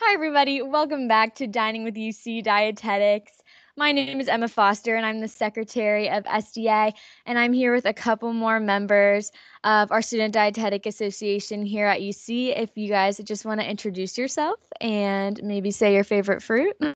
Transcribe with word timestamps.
Hi, 0.00 0.14
everybody. 0.14 0.62
Welcome 0.62 1.08
back 1.08 1.34
to 1.34 1.48
Dining 1.48 1.82
with 1.82 1.96
UC 1.96 2.44
Dietetics. 2.44 3.32
My 3.76 3.90
name 3.90 4.20
is 4.20 4.28
Emma 4.28 4.46
Foster, 4.46 4.94
and 4.94 5.04
I'm 5.04 5.18
the 5.18 5.26
secretary 5.26 6.08
of 6.08 6.22
SDA. 6.22 6.92
And 7.26 7.36
I'm 7.36 7.52
here 7.52 7.74
with 7.74 7.84
a 7.84 7.92
couple 7.92 8.32
more 8.32 8.60
members 8.60 9.32
of 9.64 9.90
our 9.90 10.00
Student 10.00 10.34
Dietetic 10.34 10.86
Association 10.86 11.66
here 11.66 11.88
at 11.88 12.00
UC. 12.00 12.56
If 12.56 12.70
you 12.76 12.88
guys 12.88 13.20
just 13.24 13.44
want 13.44 13.60
to 13.60 13.68
introduce 13.68 14.16
yourself 14.16 14.60
and 14.80 15.42
maybe 15.42 15.72
say 15.72 15.92
your 15.92 16.04
favorite 16.04 16.44
fruit. 16.44 16.76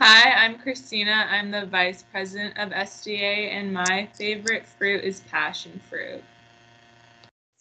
Hi, 0.00 0.32
I'm 0.32 0.58
Christina. 0.58 1.26
I'm 1.30 1.50
the 1.50 1.64
vice 1.64 2.04
president 2.12 2.58
of 2.58 2.72
SDA, 2.72 3.54
and 3.54 3.72
my 3.72 4.06
favorite 4.18 4.66
fruit 4.66 5.02
is 5.02 5.20
passion 5.20 5.80
fruit. 5.88 6.22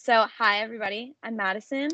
So, 0.06 0.26
hi 0.38 0.60
everybody, 0.64 1.16
I'm 1.24 1.38
Madison, 1.38 1.88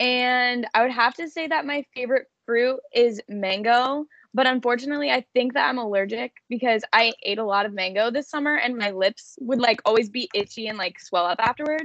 and 0.00 0.66
I 0.74 0.82
would 0.82 0.90
have 0.90 1.14
to 1.14 1.28
say 1.30 1.46
that 1.46 1.64
my 1.64 1.86
favorite 1.94 2.26
fruit 2.44 2.80
is 2.92 3.20
mango, 3.28 4.06
but 4.34 4.48
unfortunately, 4.48 5.12
I 5.12 5.24
think 5.32 5.54
that 5.54 5.68
I'm 5.68 5.78
allergic 5.78 6.32
because 6.48 6.82
I 6.92 7.12
ate 7.22 7.38
a 7.38 7.44
lot 7.44 7.64
of 7.64 7.72
mango 7.72 8.10
this 8.10 8.28
summer 8.28 8.56
and 8.56 8.76
my 8.76 8.90
lips 8.90 9.36
would 9.40 9.60
like 9.60 9.80
always 9.84 10.10
be 10.10 10.28
itchy 10.34 10.66
and 10.66 10.76
like 10.76 10.98
swell 10.98 11.24
up 11.24 11.38
afterward. 11.38 11.84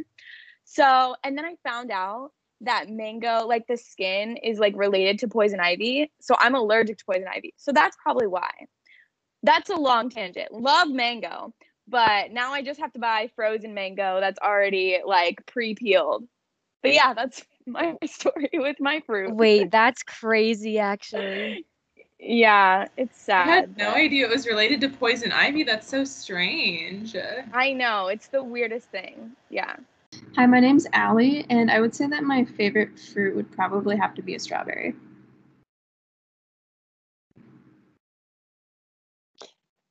So, 0.63 1.15
and 1.23 1.37
then 1.37 1.45
I 1.45 1.57
found 1.63 1.91
out 1.91 2.31
that 2.61 2.89
mango, 2.89 3.45
like 3.45 3.67
the 3.67 3.77
skin, 3.77 4.37
is 4.37 4.57
like 4.57 4.75
related 4.75 5.19
to 5.19 5.27
poison 5.27 5.59
ivy. 5.59 6.11
So, 6.21 6.33
I'm 6.39 6.55
allergic 6.55 6.97
to 6.97 7.05
poison 7.05 7.27
ivy. 7.31 7.53
So, 7.55 7.71
that's 7.71 7.95
probably 8.01 8.25
why. 8.25 8.49
That's 9.43 9.69
a 9.69 9.75
long 9.75 10.09
tangent. 10.09 10.51
Love 10.51 10.89
mango, 10.89 11.53
but 11.87 12.31
now 12.31 12.53
I 12.53 12.61
just 12.61 12.79
have 12.79 12.93
to 12.93 12.99
buy 12.99 13.29
frozen 13.35 13.73
mango 13.73 14.19
that's 14.19 14.39
already 14.39 14.99
like 15.05 15.45
pre-peeled. 15.45 16.27
But 16.83 16.93
yeah, 16.93 17.13
that's 17.13 17.43
my 17.65 17.97
story 18.05 18.49
with 18.53 18.77
my 18.79 19.01
fruit. 19.05 19.33
Wait, 19.35 19.71
that's 19.71 20.03
crazy 20.03 20.79
actually. 20.79 21.65
yeah, 22.19 22.87
it's 22.97 23.19
sad. 23.21 23.47
I 23.47 23.51
had 23.51 23.77
no 23.77 23.91
idea 23.91 24.25
it 24.25 24.31
was 24.31 24.47
related 24.47 24.81
to 24.81 24.89
poison 24.89 25.31
ivy. 25.31 25.63
That's 25.63 25.87
so 25.87 26.03
strange. 26.03 27.15
I 27.53 27.73
know, 27.73 28.07
it's 28.07 28.27
the 28.27 28.43
weirdest 28.43 28.89
thing. 28.89 29.31
Yeah. 29.49 29.75
Hi, 30.35 30.45
my 30.45 30.59
name's 30.59 30.87
Allie, 30.93 31.45
and 31.49 31.69
I 31.69 31.81
would 31.81 31.93
say 31.93 32.07
that 32.07 32.23
my 32.23 32.45
favorite 32.45 32.97
fruit 32.97 33.35
would 33.35 33.51
probably 33.51 33.97
have 33.97 34.15
to 34.15 34.21
be 34.21 34.35
a 34.35 34.39
strawberry. 34.39 34.93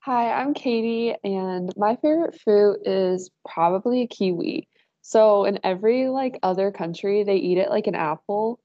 Hi, 0.07 0.31
I'm 0.31 0.55
Katie, 0.55 1.17
and 1.25 1.73
my 1.77 1.97
favorite 1.97 2.41
fruit 2.41 2.79
is 2.85 3.29
probably 3.45 4.03
a 4.03 4.07
kiwi. 4.07 4.69
So 5.03 5.45
in 5.47 5.59
every 5.65 6.07
like 6.07 6.39
other 6.45 6.71
country, 6.71 7.25
they 7.25 7.39
eat 7.39 7.59
it 7.59 7.71
like 7.71 7.89
an 7.89 7.97
apple, 7.97 8.61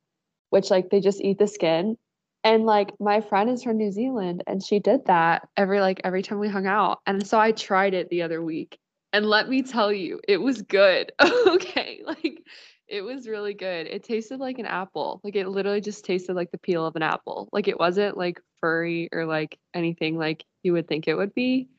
which 0.52 0.70
like 0.70 0.92
they 0.92 1.00
just 1.00 1.20
eat 1.20 1.40
the 1.40 1.48
skin. 1.48 1.98
And 2.44 2.68
like 2.68 2.92
my 3.00 3.22
friend 3.22 3.50
is 3.50 3.64
from 3.64 3.78
New 3.78 3.92
Zealand, 3.92 4.44
and 4.46 4.62
she 4.62 4.78
did 4.78 5.06
that 5.08 5.50
every 5.58 5.82
like 5.82 6.02
every 6.04 6.22
time 6.22 6.38
we 6.38 6.48
hung 6.48 6.68
out. 6.68 7.00
And 7.08 7.26
so 7.26 7.40
I 7.40 7.54
tried 7.54 7.96
it 7.96 8.12
the 8.12 8.22
other 8.22 8.44
week, 8.44 8.78
and 9.12 9.26
let 9.26 9.50
me 9.50 9.64
tell 9.64 9.92
you, 9.92 10.20
it 10.28 10.38
was 10.38 10.62
good. 10.62 11.12
okay, 11.48 12.02
like 12.06 12.44
it 12.92 13.02
was 13.06 13.26
really 13.26 13.54
good. 13.54 13.88
It 13.88 14.04
tasted 14.04 14.42
like 14.42 14.60
an 14.60 14.66
apple. 14.66 15.22
Like 15.24 15.38
it 15.38 15.48
literally 15.48 15.80
just 15.80 16.04
tasted 16.04 16.36
like 16.36 16.52
the 16.52 16.58
peel 16.58 16.86
of 16.86 16.98
an 16.98 17.02
apple. 17.02 17.48
Like 17.54 17.70
it 17.70 17.80
wasn't 17.80 18.18
like 18.18 18.42
furry 18.60 19.08
or 19.14 19.26
like 19.26 19.58
anything 19.74 20.18
like 20.18 20.44
you 20.62 20.74
would 20.74 20.90
think 20.90 21.08
it 21.08 21.16
would 21.16 21.34
be. 21.34 21.70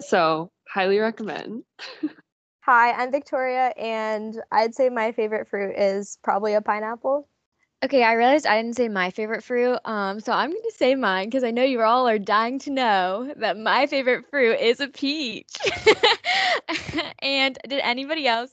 So, 0.00 0.50
highly 0.66 0.98
recommend. 0.98 1.64
Hi, 2.62 2.92
I'm 2.92 3.10
Victoria, 3.10 3.72
and 3.78 4.40
I'd 4.50 4.74
say 4.74 4.88
my 4.88 5.12
favorite 5.12 5.48
fruit 5.48 5.74
is 5.76 6.18
probably 6.22 6.54
a 6.54 6.60
pineapple. 6.62 7.28
Okay, 7.84 8.02
I 8.02 8.14
realized 8.14 8.46
I 8.46 8.60
didn't 8.60 8.76
say 8.76 8.88
my 8.88 9.10
favorite 9.10 9.44
fruit. 9.44 9.78
Um, 9.84 10.20
so 10.20 10.32
I'm 10.32 10.50
going 10.50 10.62
to 10.62 10.74
say 10.76 10.94
mine 10.94 11.28
because 11.28 11.44
I 11.44 11.50
know 11.50 11.62
you 11.62 11.80
all 11.80 12.08
are 12.08 12.18
dying 12.18 12.58
to 12.60 12.70
know 12.70 13.32
that 13.36 13.56
my 13.56 13.86
favorite 13.86 14.24
fruit 14.30 14.58
is 14.60 14.80
a 14.80 14.88
peach. 14.88 15.56
and 17.22 17.58
did 17.68 17.80
anybody 17.80 18.26
else 18.26 18.50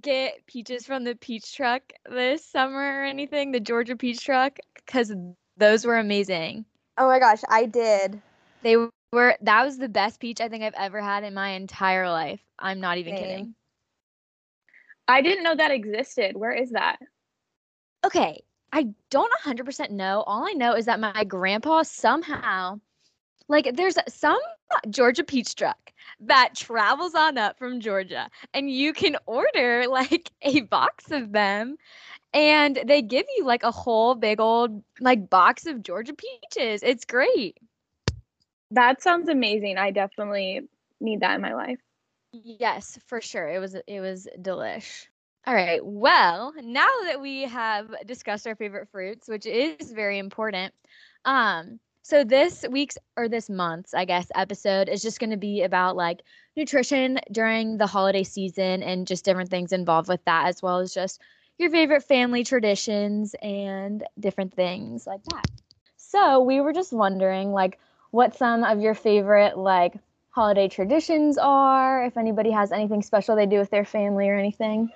get 0.00 0.46
peaches 0.46 0.86
from 0.86 1.04
the 1.04 1.14
peach 1.14 1.54
truck 1.54 1.82
this 2.10 2.44
summer 2.44 3.00
or 3.00 3.04
anything? 3.04 3.52
The 3.52 3.60
Georgia 3.60 3.96
peach 3.96 4.24
truck? 4.24 4.58
Because 4.74 5.12
those 5.56 5.84
were 5.84 5.98
amazing. 5.98 6.64
Oh 6.98 7.06
my 7.06 7.18
gosh, 7.18 7.40
I 7.48 7.66
did. 7.66 8.20
They 8.62 8.76
were 8.76 9.36
that 9.42 9.64
was 9.64 9.78
the 9.78 9.88
best 9.88 10.20
peach 10.20 10.40
I 10.40 10.48
think 10.48 10.62
I've 10.62 10.74
ever 10.74 11.00
had 11.00 11.24
in 11.24 11.34
my 11.34 11.50
entire 11.50 12.08
life. 12.08 12.40
I'm 12.58 12.80
not 12.80 12.98
even 12.98 13.14
Same. 13.16 13.28
kidding. 13.28 13.54
I 15.08 15.22
didn't 15.22 15.44
know 15.44 15.56
that 15.56 15.72
existed. 15.72 16.36
Where 16.36 16.52
is 16.52 16.70
that? 16.70 16.98
Okay, 18.04 18.42
I 18.72 18.86
don't 19.10 19.32
100% 19.44 19.90
know. 19.90 20.22
All 20.26 20.46
I 20.48 20.52
know 20.52 20.74
is 20.74 20.86
that 20.86 21.00
my 21.00 21.24
grandpa 21.24 21.82
somehow 21.82 22.80
like 23.50 23.74
there's 23.74 23.96
some 24.08 24.40
Georgia 24.88 25.24
peach 25.24 25.56
truck 25.56 25.92
that 26.20 26.54
travels 26.54 27.14
on 27.14 27.36
up 27.36 27.58
from 27.58 27.80
Georgia 27.80 28.30
and 28.54 28.70
you 28.70 28.92
can 28.92 29.16
order 29.26 29.86
like 29.88 30.30
a 30.42 30.60
box 30.62 31.10
of 31.10 31.32
them 31.32 31.76
and 32.32 32.78
they 32.86 33.02
give 33.02 33.26
you 33.36 33.44
like 33.44 33.64
a 33.64 33.72
whole 33.72 34.14
big 34.14 34.40
old 34.40 34.82
like 35.00 35.28
box 35.28 35.66
of 35.66 35.82
Georgia 35.82 36.14
peaches. 36.14 36.82
It's 36.82 37.04
great. 37.04 37.58
That 38.70 39.02
sounds 39.02 39.28
amazing. 39.28 39.78
I 39.78 39.90
definitely 39.90 40.62
need 41.00 41.20
that 41.20 41.34
in 41.34 41.40
my 41.40 41.54
life. 41.54 41.80
Yes, 42.32 42.98
for 43.06 43.20
sure. 43.20 43.48
It 43.48 43.58
was 43.58 43.74
it 43.74 44.00
was 44.00 44.28
delish. 44.40 45.06
All 45.46 45.54
right. 45.54 45.84
Well, 45.84 46.52
now 46.62 46.88
that 47.06 47.20
we 47.20 47.42
have 47.42 47.92
discussed 48.06 48.46
our 48.46 48.54
favorite 48.54 48.88
fruits, 48.92 49.26
which 49.26 49.46
is 49.46 49.90
very 49.90 50.18
important, 50.18 50.72
um, 51.24 51.80
so 52.02 52.24
this 52.24 52.64
week's 52.70 52.98
or 53.16 53.28
this 53.28 53.50
month's, 53.50 53.94
I 53.94 54.04
guess, 54.04 54.30
episode 54.34 54.88
is 54.88 55.02
just 55.02 55.20
going 55.20 55.30
to 55.30 55.36
be 55.36 55.62
about 55.62 55.96
like 55.96 56.22
nutrition 56.56 57.18
during 57.30 57.78
the 57.78 57.86
holiday 57.86 58.24
season 58.24 58.82
and 58.82 59.06
just 59.06 59.24
different 59.24 59.50
things 59.50 59.72
involved 59.72 60.08
with 60.08 60.24
that, 60.24 60.46
as 60.46 60.62
well 60.62 60.78
as 60.78 60.94
just 60.94 61.20
your 61.58 61.70
favorite 61.70 62.02
family 62.02 62.42
traditions 62.42 63.34
and 63.42 64.04
different 64.18 64.54
things 64.54 65.06
like 65.06 65.22
that. 65.24 65.46
So 65.96 66.40
we 66.40 66.60
were 66.60 66.72
just 66.72 66.92
wondering, 66.92 67.52
like, 67.52 67.78
what 68.10 68.36
some 68.36 68.64
of 68.64 68.80
your 68.80 68.94
favorite 68.94 69.56
like 69.56 69.94
holiday 70.30 70.68
traditions 70.68 71.38
are, 71.38 72.04
if 72.04 72.16
anybody 72.16 72.50
has 72.50 72.72
anything 72.72 73.02
special 73.02 73.36
they 73.36 73.46
do 73.46 73.58
with 73.58 73.70
their 73.70 73.84
family 73.84 74.28
or 74.28 74.36
anything. 74.36 74.90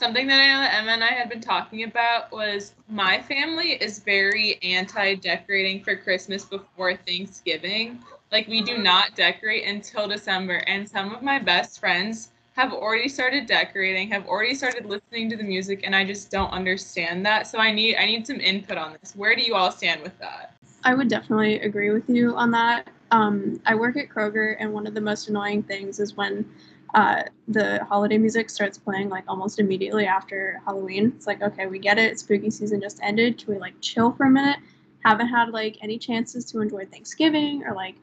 Something 0.00 0.28
that 0.28 0.40
I 0.40 0.46
know 0.46 0.60
that 0.60 0.78
Emma 0.78 0.92
and 0.92 1.04
I 1.04 1.08
had 1.08 1.28
been 1.28 1.42
talking 1.42 1.82
about 1.82 2.32
was 2.32 2.72
my 2.88 3.20
family 3.20 3.72
is 3.72 3.98
very 3.98 4.58
anti 4.62 5.16
decorating 5.16 5.84
for 5.84 5.94
Christmas 5.94 6.42
before 6.42 6.96
Thanksgiving. 6.96 8.02
Like, 8.32 8.48
we 8.48 8.62
do 8.62 8.78
not 8.78 9.14
decorate 9.14 9.68
until 9.68 10.08
December. 10.08 10.64
And 10.66 10.88
some 10.88 11.14
of 11.14 11.20
my 11.20 11.38
best 11.38 11.80
friends 11.80 12.30
have 12.56 12.72
already 12.72 13.10
started 13.10 13.44
decorating, 13.44 14.10
have 14.10 14.26
already 14.26 14.54
started 14.54 14.86
listening 14.86 15.28
to 15.28 15.36
the 15.36 15.44
music, 15.44 15.82
and 15.84 15.94
I 15.94 16.06
just 16.06 16.30
don't 16.30 16.50
understand 16.50 17.26
that. 17.26 17.46
So 17.46 17.58
I 17.58 17.70
need 17.70 17.96
I 17.96 18.06
need 18.06 18.26
some 18.26 18.40
input 18.40 18.78
on 18.78 18.96
this. 19.02 19.14
Where 19.14 19.36
do 19.36 19.42
you 19.42 19.54
all 19.54 19.70
stand 19.70 20.00
with 20.00 20.18
that? 20.18 20.54
I 20.82 20.94
would 20.94 21.08
definitely 21.08 21.60
agree 21.60 21.90
with 21.90 22.08
you 22.08 22.34
on 22.36 22.50
that. 22.52 22.88
Um, 23.10 23.60
I 23.66 23.74
work 23.74 23.98
at 23.98 24.08
Kroger, 24.08 24.56
and 24.58 24.72
one 24.72 24.86
of 24.86 24.94
the 24.94 25.00
most 25.02 25.28
annoying 25.28 25.62
things 25.62 26.00
is 26.00 26.16
when 26.16 26.50
uh, 26.94 27.22
the 27.48 27.84
holiday 27.84 28.18
music 28.18 28.50
starts 28.50 28.78
playing 28.78 29.08
like 29.08 29.24
almost 29.28 29.58
immediately 29.58 30.06
after 30.06 30.60
Halloween. 30.64 31.12
It's 31.16 31.26
like, 31.26 31.42
okay, 31.42 31.66
we 31.66 31.78
get 31.78 31.98
it. 31.98 32.18
Spooky 32.18 32.50
season 32.50 32.80
just 32.80 33.00
ended. 33.02 33.38
Can 33.38 33.54
we 33.54 33.60
like 33.60 33.74
chill 33.80 34.12
for 34.12 34.26
a 34.26 34.30
minute? 34.30 34.58
Haven't 35.04 35.28
had 35.28 35.50
like 35.50 35.76
any 35.82 35.98
chances 35.98 36.44
to 36.46 36.60
enjoy 36.60 36.86
Thanksgiving 36.86 37.62
or 37.64 37.74
like 37.74 37.96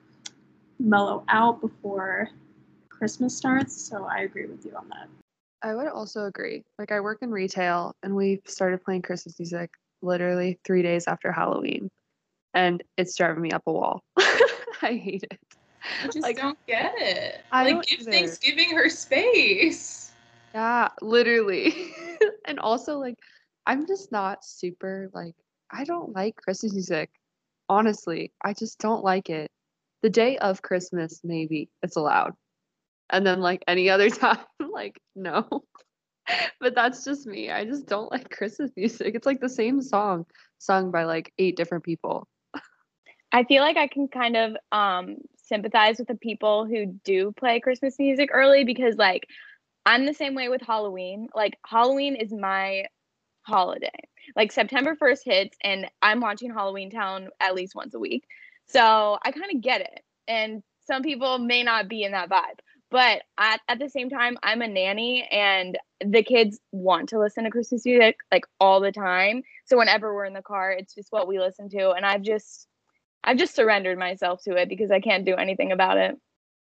mellow 0.80 1.24
out 1.28 1.62
before 1.62 2.30
Christmas 2.90 3.36
starts. 3.36 3.80
So 3.80 4.06
I 4.06 4.20
agree 4.20 4.46
with 4.46 4.66
you 4.66 4.74
on 4.76 4.88
that. 4.90 5.08
I 5.62 5.76
would 5.76 5.88
also 5.88 6.26
agree. 6.26 6.64
Like 6.80 6.92
I 6.92 7.00
work 7.00 7.20
in 7.22 7.32
retail 7.32 7.96
and 8.04 8.16
we 8.16 8.42
started 8.46 8.84
playing 8.84 9.02
Christmas 9.02 9.38
music 9.40 9.72
literally 10.02 10.60
3 10.64 10.84
days 10.84 11.08
after 11.08 11.32
Halloween 11.32 11.90
and 12.54 12.84
it's 12.98 13.16
driving 13.16 13.42
me 13.42 13.52
up 13.52 13.64
a 13.68 13.72
wall. 13.72 14.02
I 14.82 14.94
hate 14.94 15.26
it. 15.30 15.40
I 16.04 16.06
just 16.08 16.22
Like, 16.22 16.38
don't 16.38 16.58
get 16.68 16.94
it. 16.98 17.42
I 17.52 17.72
like, 17.72 17.88
give 17.88 18.02
either. 18.02 18.12
Thanksgiving 18.12 18.76
her 18.76 18.90
space. 18.90 20.12
Yeah, 20.54 20.90
literally. 21.02 21.94
and 22.46 22.60
also 22.60 22.98
like 23.00 23.16
I'm 23.66 23.86
just 23.86 24.12
not 24.12 24.46
super 24.46 25.10
like 25.14 25.36
I 25.72 25.84
don't 25.84 26.16
like 26.16 26.36
Christmas 26.36 26.74
music. 26.74 27.10
Honestly, 27.70 28.32
I 28.44 28.54
just 28.54 28.80
don't 28.80 29.04
like 29.04 29.30
it. 29.30 29.52
The 30.02 30.10
day 30.10 30.38
of 30.38 30.62
Christmas 30.62 31.22
maybe 31.24 31.70
it's 31.84 31.96
allowed. 31.96 32.34
And 33.10 33.26
then 33.26 33.42
like 33.42 33.64
any 33.68 33.90
other 33.90 34.10
time 34.10 34.40
like 34.72 35.00
no. 35.16 35.64
but 36.60 36.76
that's 36.76 37.04
just 37.04 37.28
me. 37.28 37.52
I 37.52 37.66
just 37.66 37.88
don't 37.88 38.12
like 38.12 38.30
Christmas 38.30 38.72
music. 38.76 39.16
It's 39.16 39.26
like 39.26 39.40
the 39.40 39.50
same 39.50 39.82
song 39.82 40.26
sung 40.60 40.92
by 40.92 41.04
like 41.04 41.34
eight 41.38 41.56
different 41.56 41.84
people. 41.84 42.28
I 43.32 43.44
feel 43.44 43.62
like 43.62 43.78
I 43.78 43.88
can 43.88 44.08
kind 44.08 44.38
of 44.38 44.58
um 44.72 45.18
sympathize 45.48 45.98
with 46.00 46.08
the 46.08 46.16
people 46.16 46.66
who 46.66 46.86
do 47.04 47.32
play 47.32 47.60
Christmas 47.60 47.98
music 48.00 48.30
early 48.34 48.64
because 48.64 48.96
like 48.98 49.28
I'm 49.86 50.06
the 50.06 50.14
same 50.14 50.36
way 50.36 50.50
with 50.50 50.62
Halloween. 50.62 51.30
Like 51.34 51.58
Halloween 51.66 52.16
is 52.16 52.32
my 52.32 52.86
holiday. 53.44 53.90
Like 54.36 54.52
September 54.52 54.96
1st 54.96 55.20
hits 55.24 55.58
and 55.64 55.88
I'm 56.02 56.20
watching 56.20 56.52
Halloweentown 56.52 57.30
at 57.40 57.56
least 57.56 57.76
once 57.76 57.94
a 57.94 58.00
week. 58.00 58.26
So 58.68 59.18
I 59.24 59.32
kind 59.32 59.56
of 59.56 59.62
get 59.62 59.82
it. 59.82 60.02
And 60.28 60.62
some 60.86 61.04
people 61.04 61.40
may 61.40 61.64
not 61.64 61.88
be 61.88 62.04
in 62.04 62.12
that 62.12 62.30
vibe. 62.30 62.60
But 62.90 63.24
at, 63.38 63.60
at 63.68 63.80
the 63.80 63.90
same 63.90 64.10
time, 64.10 64.38
I'm 64.44 64.62
a 64.62 64.68
nanny 64.68 65.28
and 65.32 65.78
the 66.06 66.24
kids 66.24 66.60
want 66.72 67.10
to 67.10 67.20
listen 67.20 67.44
to 67.44 67.50
Christmas 67.50 67.86
music 67.86 68.18
like 68.32 68.46
all 68.60 68.80
the 68.80 68.92
time. 68.92 69.44
So 69.66 69.78
whenever 69.78 70.14
we're 70.14 70.26
in 70.26 70.34
the 70.34 70.42
car, 70.42 70.72
it's 70.72 70.94
just 70.96 71.12
what 71.12 71.28
we 71.28 71.40
listen 71.40 71.70
to. 71.70 71.92
And 71.92 72.06
I've 72.06 72.22
just 72.22 72.67
I've 73.24 73.38
just 73.38 73.56
surrendered 73.56 73.98
myself 73.98 74.44
to 74.44 74.56
it 74.56 74.70
because 74.70 74.92
I 74.92 75.00
can't 75.00 75.26
do 75.26 75.36
anything 75.36 75.72
about 75.72 75.98
it. 75.98 76.18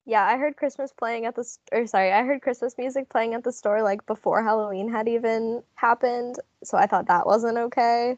Yeah, 0.05 0.25
I 0.25 0.37
heard 0.37 0.57
Christmas 0.57 0.91
playing 0.91 1.25
at 1.25 1.35
the 1.35 1.43
st- 1.43 1.69
or 1.71 1.87
sorry, 1.87 2.11
I 2.11 2.23
heard 2.23 2.41
Christmas 2.41 2.77
music 2.77 3.09
playing 3.09 3.33
at 3.35 3.43
the 3.43 3.51
store 3.51 3.81
like 3.81 4.05
before 4.05 4.43
Halloween 4.43 4.91
had 4.91 5.07
even 5.07 5.63
happened, 5.75 6.35
so 6.63 6.77
I 6.77 6.87
thought 6.87 7.07
that 7.07 7.25
wasn't 7.25 7.57
okay. 7.57 8.17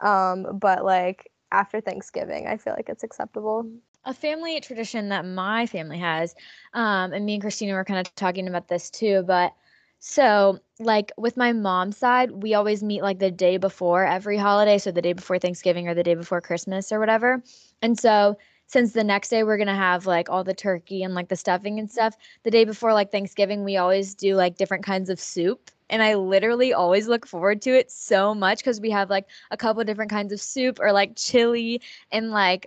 Um, 0.00 0.58
but 0.58 0.84
like 0.84 1.30
after 1.52 1.80
Thanksgiving, 1.80 2.46
I 2.46 2.56
feel 2.56 2.74
like 2.74 2.88
it's 2.88 3.04
acceptable. 3.04 3.70
a 4.04 4.14
family 4.14 4.58
tradition 4.60 5.08
that 5.10 5.24
my 5.24 5.66
family 5.66 5.98
has 5.98 6.34
um 6.72 7.12
and 7.12 7.26
me 7.26 7.34
and 7.34 7.42
christina 7.42 7.74
were 7.74 7.84
kind 7.84 7.98
of 8.00 8.14
talking 8.14 8.48
about 8.48 8.68
this 8.68 8.90
too 8.90 9.22
but 9.26 9.52
so 9.98 10.58
like 10.78 11.10
with 11.16 11.36
my 11.36 11.52
mom's 11.52 11.96
side 11.96 12.30
we 12.30 12.54
always 12.54 12.82
meet 12.82 13.02
like 13.02 13.18
the 13.18 13.30
day 13.30 13.56
before 13.56 14.04
every 14.04 14.36
holiday 14.36 14.78
so 14.78 14.90
the 14.92 15.02
day 15.02 15.12
before 15.12 15.38
thanksgiving 15.38 15.88
or 15.88 15.94
the 15.94 16.02
day 16.04 16.14
before 16.14 16.40
christmas 16.40 16.92
or 16.92 17.00
whatever. 17.00 17.42
And 17.82 17.98
so 17.98 18.36
since 18.66 18.92
the 18.92 19.02
next 19.02 19.28
day 19.30 19.42
we're 19.42 19.58
gonna 19.58 19.74
have 19.74 20.06
like 20.06 20.30
all 20.30 20.44
the 20.44 20.54
turkey 20.54 21.02
and 21.02 21.14
like 21.14 21.28
the 21.28 21.36
stuffing 21.36 21.78
and 21.78 21.90
stuff 21.90 22.14
the 22.44 22.50
day 22.50 22.64
before 22.64 22.92
like 22.94 23.10
thanksgiving 23.10 23.64
we 23.64 23.76
always 23.76 24.14
do 24.14 24.36
like 24.36 24.56
different 24.56 24.84
kinds 24.84 25.10
of 25.10 25.18
soup. 25.20 25.70
And 25.90 26.02
i 26.02 26.14
literally 26.14 26.72
always 26.72 27.08
look 27.08 27.26
forward 27.26 27.62
to 27.62 27.70
it 27.76 27.90
so 27.90 28.34
much 28.34 28.58
because 28.58 28.80
we 28.80 28.90
have 28.90 29.10
like 29.10 29.26
a 29.50 29.56
couple 29.56 29.82
different 29.84 30.10
kinds 30.10 30.32
of 30.32 30.40
soup 30.40 30.78
or 30.80 30.92
like 30.92 31.16
chili 31.16 31.80
and 32.12 32.30
like 32.30 32.66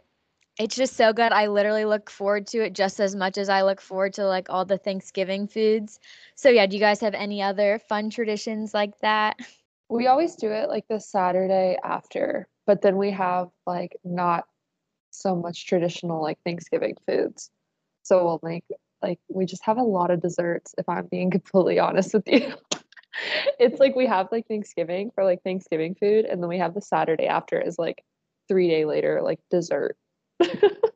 it's 0.59 0.75
just 0.75 0.95
so 0.95 1.13
good. 1.13 1.31
I 1.31 1.48
literally 1.48 1.86
look 1.86 2.09
forward 2.09 2.48
to 2.48 2.63
it 2.63 2.74
just 2.74 3.00
as 3.00 3.15
much 3.15 3.38
as 3.38 3.50
I 3.50 3.62
look 3.62 3.81
forward 3.81 4.13
to 4.13 4.25
like 4.25 4.50
all 4.50 4.65
the 4.65 4.77
Thanksgiving 4.77 5.48
foods. 5.48 6.00
So 6.36 6.50
yeah, 6.50 6.65
do 6.65 6.75
you 6.75 6.81
guys 6.81 7.00
have 7.01 7.13
any 7.13 7.42
other 7.42 7.80
fun 7.88 8.09
traditions 8.09 8.74
like 8.74 8.98
that? 9.00 9.38
We 9.89 10.07
always 10.07 10.36
do 10.36 10.51
it 10.51 10.69
like 10.69 10.86
the 10.88 11.00
Saturday 11.00 11.77
after, 11.83 12.48
but 12.65 12.81
then 12.81 12.98
we 12.98 13.12
have 13.12 13.50
like 13.65 13.98
not 14.03 14.45
so 15.12 15.36
much 15.36 15.65
traditional 15.65 16.21
like 16.21 16.38
Thanksgiving 16.45 16.95
foods. 17.06 17.50
So 18.03 18.24
we'll 18.24 18.39
make 18.44 18.63
like 19.01 19.19
we 19.30 19.45
just 19.45 19.63
have 19.65 19.77
a 19.77 19.83
lot 19.83 20.12
of 20.12 20.21
desserts 20.21 20.74
if 20.77 20.88
I'm 20.88 21.07
being 21.07 21.31
completely 21.31 21.80
honest 21.80 22.13
with 22.13 22.27
you. 22.27 22.53
it's 23.59 23.80
like 23.80 23.95
we 23.95 24.06
have 24.06 24.30
like 24.31 24.48
Thanksgiving 24.48 25.12
for 25.13 25.24
like 25.24 25.44
Thanksgiving 25.44 25.95
food 25.95 26.25
and 26.25 26.42
then 26.42 26.50
we 26.50 26.59
have 26.59 26.74
the 26.74 26.81
Saturday 26.81 27.27
after 27.27 27.59
is 27.59 27.77
like 27.77 28.03
3 28.48 28.69
day 28.69 28.86
later 28.86 29.21
like 29.21 29.39
dessert. 29.50 29.98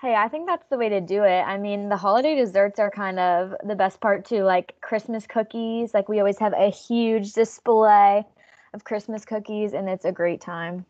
Hey, 0.00 0.14
I 0.14 0.28
think 0.28 0.46
that's 0.46 0.68
the 0.68 0.78
way 0.78 0.90
to 0.90 1.00
do 1.00 1.24
it. 1.24 1.40
I 1.40 1.58
mean, 1.58 1.88
the 1.88 1.96
holiday 1.96 2.36
desserts 2.36 2.78
are 2.78 2.88
kind 2.88 3.18
of 3.18 3.52
the 3.66 3.74
best 3.74 4.00
part 4.00 4.24
too, 4.24 4.44
like 4.44 4.80
Christmas 4.80 5.26
cookies. 5.26 5.92
Like 5.92 6.08
we 6.08 6.20
always 6.20 6.38
have 6.38 6.52
a 6.52 6.70
huge 6.70 7.32
display 7.32 8.24
of 8.72 8.84
Christmas 8.84 9.24
cookies 9.24 9.72
and 9.72 9.88
it's 9.88 10.04
a 10.04 10.12
great 10.12 10.40
time. 10.40 10.86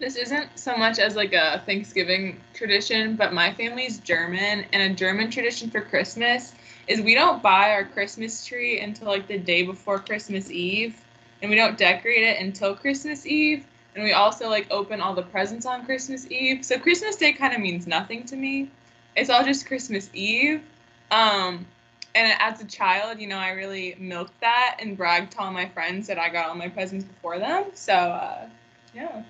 This 0.00 0.16
isn't 0.16 0.58
so 0.58 0.76
much 0.76 0.98
as 0.98 1.14
like 1.14 1.32
a 1.32 1.62
Thanksgiving 1.64 2.40
tradition, 2.52 3.14
but 3.14 3.32
my 3.32 3.54
family's 3.54 3.98
German, 3.98 4.66
and 4.72 4.92
a 4.92 4.92
German 4.92 5.30
tradition 5.30 5.70
for 5.70 5.80
Christmas 5.80 6.52
is 6.88 7.00
we 7.00 7.14
don't 7.14 7.40
buy 7.40 7.70
our 7.70 7.84
Christmas 7.84 8.44
tree 8.44 8.80
until 8.80 9.06
like 9.06 9.28
the 9.28 9.38
day 9.38 9.62
before 9.62 10.00
Christmas 10.00 10.50
Eve, 10.50 11.00
and 11.40 11.48
we 11.48 11.56
don't 11.56 11.78
decorate 11.78 12.24
it 12.24 12.40
until 12.40 12.74
Christmas 12.74 13.24
Eve, 13.24 13.64
and 13.94 14.04
we 14.04 14.12
also 14.12 14.48
like 14.48 14.66
open 14.70 15.00
all 15.00 15.14
the 15.14 15.22
presents 15.22 15.66
on 15.66 15.84
Christmas 15.84 16.30
Eve. 16.30 16.64
So 16.64 16.78
Christmas 16.78 17.16
Day 17.16 17.32
kind 17.32 17.54
of 17.54 17.60
means 17.60 17.86
nothing 17.86 18.24
to 18.24 18.36
me. 18.36 18.70
It's 19.16 19.30
all 19.30 19.44
just 19.44 19.66
Christmas 19.66 20.10
Eve. 20.14 20.62
Um, 21.10 21.66
and 22.14 22.34
as 22.40 22.60
a 22.60 22.66
child, 22.66 23.20
you 23.20 23.26
know, 23.26 23.38
I 23.38 23.50
really 23.50 23.96
milked 23.98 24.40
that 24.40 24.76
and 24.80 24.96
bragged 24.96 25.32
to 25.32 25.40
all 25.40 25.50
my 25.52 25.68
friends 25.68 26.06
that 26.08 26.18
I 26.18 26.28
got 26.28 26.48
all 26.48 26.54
my 26.54 26.68
presents 26.68 27.04
before 27.04 27.38
them. 27.38 27.64
So 27.74 27.92
uh, 27.94 28.48
yeah. 28.94 29.22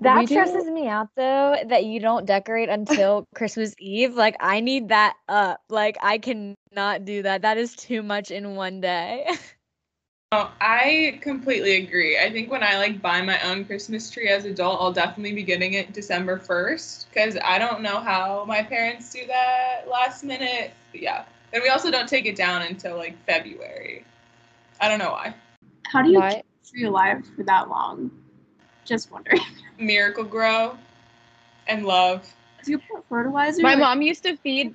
That 0.00 0.20
We 0.20 0.26
do- 0.26 0.34
stresses 0.34 0.66
me 0.70 0.88
out 0.88 1.08
though 1.16 1.56
that 1.66 1.84
you 1.84 2.00
don't 2.00 2.24
decorate 2.26 2.68
until 2.68 3.26
Christmas 3.34 3.74
Eve. 3.78 4.14
Like 4.14 4.36
I 4.40 4.60
need 4.60 4.88
that 4.88 5.16
up. 5.28 5.60
Like 5.68 5.96
I 6.00 6.18
cannot 6.18 7.04
do 7.04 7.22
that. 7.22 7.42
That 7.42 7.58
is 7.58 7.74
too 7.76 8.02
much 8.02 8.30
in 8.30 8.54
one 8.54 8.80
day. 8.80 9.26
Oh, 10.30 10.52
I 10.60 11.18
completely 11.22 11.76
agree. 11.76 12.18
I 12.18 12.30
think 12.30 12.50
when 12.50 12.62
I 12.62 12.76
like 12.76 13.00
buy 13.00 13.22
my 13.22 13.40
own 13.48 13.64
Christmas 13.64 14.10
tree 14.10 14.28
as 14.28 14.44
adult, 14.44 14.78
I'll 14.78 14.92
definitely 14.92 15.32
be 15.32 15.42
getting 15.42 15.72
it 15.72 15.94
December 15.94 16.38
1st 16.38 17.08
because 17.08 17.38
I 17.42 17.58
don't 17.58 17.80
know 17.80 17.98
how 18.00 18.44
my 18.46 18.62
parents 18.62 19.10
do 19.10 19.26
that 19.26 19.84
last 19.90 20.24
minute. 20.24 20.72
But 20.92 21.00
yeah. 21.00 21.24
And 21.54 21.62
we 21.62 21.70
also 21.70 21.90
don't 21.90 22.06
take 22.06 22.26
it 22.26 22.36
down 22.36 22.60
until 22.60 22.98
like 22.98 23.16
February. 23.24 24.04
I 24.82 24.88
don't 24.90 24.98
know 24.98 25.12
why. 25.12 25.34
How 25.86 26.02
do 26.02 26.10
you 26.10 26.18
Why- 26.18 26.34
keep 26.34 26.44
a 26.44 26.70
tree 26.70 26.84
alive 26.84 27.24
for 27.34 27.44
that 27.44 27.70
long? 27.70 28.10
Just 28.84 29.10
wondering. 29.10 29.40
Miracle-Gro 29.78 30.76
and 31.68 31.86
love. 31.86 32.30
Do 32.64 32.72
you 32.72 32.78
put 32.80 33.08
fertilizer? 33.08 33.62
My 33.62 33.70
Like, 33.70 33.78
mom 33.78 34.02
used 34.02 34.24
to 34.24 34.36
feed, 34.36 34.74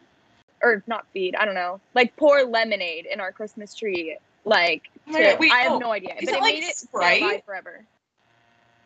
or 0.64 0.84
not 0.88 1.06
feed, 1.14 1.36
I 1.36 1.46
don't 1.46 1.54
know, 1.54 1.80
like 1.94 2.16
pour 2.18 2.42
lemonade 2.44 3.06
in 3.06 3.20
our 3.20 3.32
Christmas 3.32 3.76
tree. 3.76 4.18
Like, 4.46 4.84
Oh 5.08 5.12
God, 5.12 5.40
wait, 5.40 5.52
I 5.52 5.60
have 5.62 5.72
oh, 5.74 5.80
no 5.80 5.92
idea. 5.92 6.16
is 6.20 6.26
but 6.26 6.30
it 6.30 6.38
it 6.38 6.42
like 6.42 6.54
made 6.56 6.64
it 6.64 6.76
stay 6.76 6.88
Sprite? 6.88 7.22
alive 7.22 7.42
forever. 7.46 7.86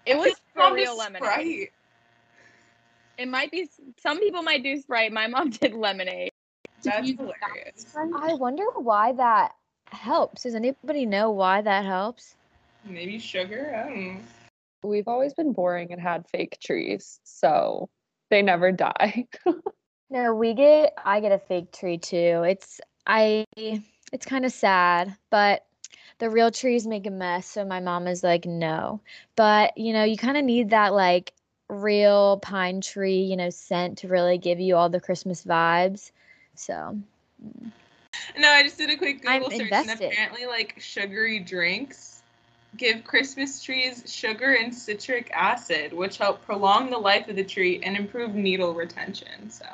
It 0.05 0.15
I 0.15 0.19
was 0.19 0.35
for 0.53 0.73
real 0.73 0.97
lemonade. 0.97 1.23
Sprite. 1.23 1.71
It 3.17 3.27
might 3.27 3.51
be, 3.51 3.67
some 3.99 4.19
people 4.19 4.43
might 4.43 4.63
do 4.63 4.79
Sprite. 4.79 5.11
My 5.11 5.27
mom 5.27 5.49
did 5.51 5.73
lemonade. 5.73 6.31
That's 6.83 7.07
you 7.07 7.15
that 7.17 7.33
hilarious. 7.41 7.85
I 7.95 8.33
wonder 8.35 8.63
why 8.75 9.13
that 9.13 9.53
helps. 9.91 10.43
Does 10.43 10.55
anybody 10.55 11.05
know 11.05 11.31
why 11.31 11.61
that 11.61 11.85
helps? 11.85 12.35
Maybe 12.85 13.19
sugar? 13.19 13.73
I 13.75 13.89
don't 13.89 14.13
know. 14.13 14.19
We've 14.83 15.07
always 15.07 15.33
been 15.33 15.53
boring 15.53 15.91
and 15.91 15.99
had 16.01 16.27
fake 16.29 16.57
trees, 16.63 17.19
so 17.23 17.89
they 18.29 18.41
never 18.41 18.71
die. 18.71 19.25
No, 20.09 20.33
we 20.33 20.53
get 20.53 20.93
I 21.03 21.19
get 21.19 21.33
a 21.33 21.39
fake 21.39 21.73
tree 21.73 21.97
too. 21.97 22.43
It's 22.47 22.79
I 23.05 23.45
it's 23.57 24.25
kind 24.25 24.45
of 24.45 24.53
sad, 24.53 25.15
but 25.29 25.65
the 26.19 26.29
real 26.29 26.51
trees 26.51 26.87
make 26.87 27.05
a 27.07 27.11
mess, 27.11 27.47
so 27.47 27.65
my 27.65 27.79
mom 27.79 28.07
is 28.07 28.23
like, 28.23 28.45
"No." 28.45 29.01
But, 29.35 29.77
you 29.77 29.93
know, 29.93 30.03
you 30.03 30.17
kind 30.17 30.37
of 30.37 30.43
need 30.43 30.71
that 30.71 30.93
like 30.93 31.33
real 31.69 32.37
pine 32.37 32.81
tree, 32.81 33.21
you 33.21 33.35
know, 33.35 33.49
scent 33.49 33.99
to 33.99 34.07
really 34.07 34.37
give 34.37 34.59
you 34.59 34.75
all 34.75 34.89
the 34.89 34.99
Christmas 35.01 35.43
vibes. 35.43 36.11
So, 36.55 36.97
mm. 37.43 37.71
No, 38.37 38.49
I 38.49 38.63
just 38.63 38.77
did 38.77 38.89
a 38.89 38.97
quick 38.97 39.23
I'm 39.27 39.41
Google 39.43 39.57
search 39.57 39.61
invested. 39.61 40.03
and 40.03 40.13
apparently 40.13 40.45
like 40.45 40.75
sugary 40.79 41.39
drinks 41.39 42.21
give 42.77 43.03
Christmas 43.03 43.61
trees 43.61 44.03
sugar 44.05 44.53
and 44.53 44.73
citric 44.73 45.31
acid, 45.33 45.93
which 45.93 46.17
help 46.17 46.45
prolong 46.45 46.89
the 46.89 46.97
life 46.97 47.27
of 47.27 47.35
the 47.35 47.43
tree 47.43 47.81
and 47.83 47.97
improve 47.97 48.35
needle 48.35 48.73
retention. 48.73 49.49
So 49.49 49.65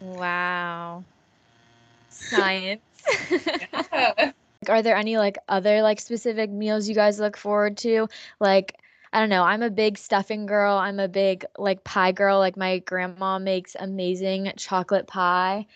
wow. 0.00 1.04
Science. 2.10 2.82
yeah. 3.30 4.32
Are 4.68 4.82
there 4.82 4.96
any 4.96 5.18
like 5.18 5.38
other 5.48 5.82
like 5.82 6.00
specific 6.00 6.50
meals 6.50 6.88
you 6.88 6.94
guys 6.94 7.18
look 7.20 7.36
forward 7.36 7.76
to? 7.78 8.08
Like, 8.40 8.78
I 9.12 9.20
don't 9.20 9.28
know, 9.28 9.42
I'm 9.42 9.62
a 9.62 9.70
big 9.70 9.98
stuffing 9.98 10.46
girl. 10.46 10.76
I'm 10.76 10.98
a 11.00 11.08
big 11.08 11.44
like 11.58 11.84
pie 11.84 12.12
girl. 12.12 12.38
Like 12.38 12.56
my 12.56 12.78
grandma 12.80 13.38
makes 13.38 13.76
amazing 13.78 14.52
chocolate 14.56 15.06
pie 15.06 15.66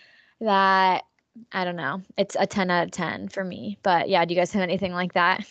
that 0.41 1.03
I 1.51 1.65
don't 1.65 1.75
know. 1.75 2.01
It's 2.17 2.35
a 2.39 2.47
10 2.47 2.71
out 2.71 2.85
of 2.85 2.91
10 2.91 3.29
for 3.29 3.43
me. 3.43 3.77
But 3.83 4.09
yeah, 4.09 4.25
do 4.25 4.33
you 4.33 4.39
guys 4.39 4.51
have 4.53 4.63
anything 4.63 4.93
like 4.93 5.13
that? 5.13 5.45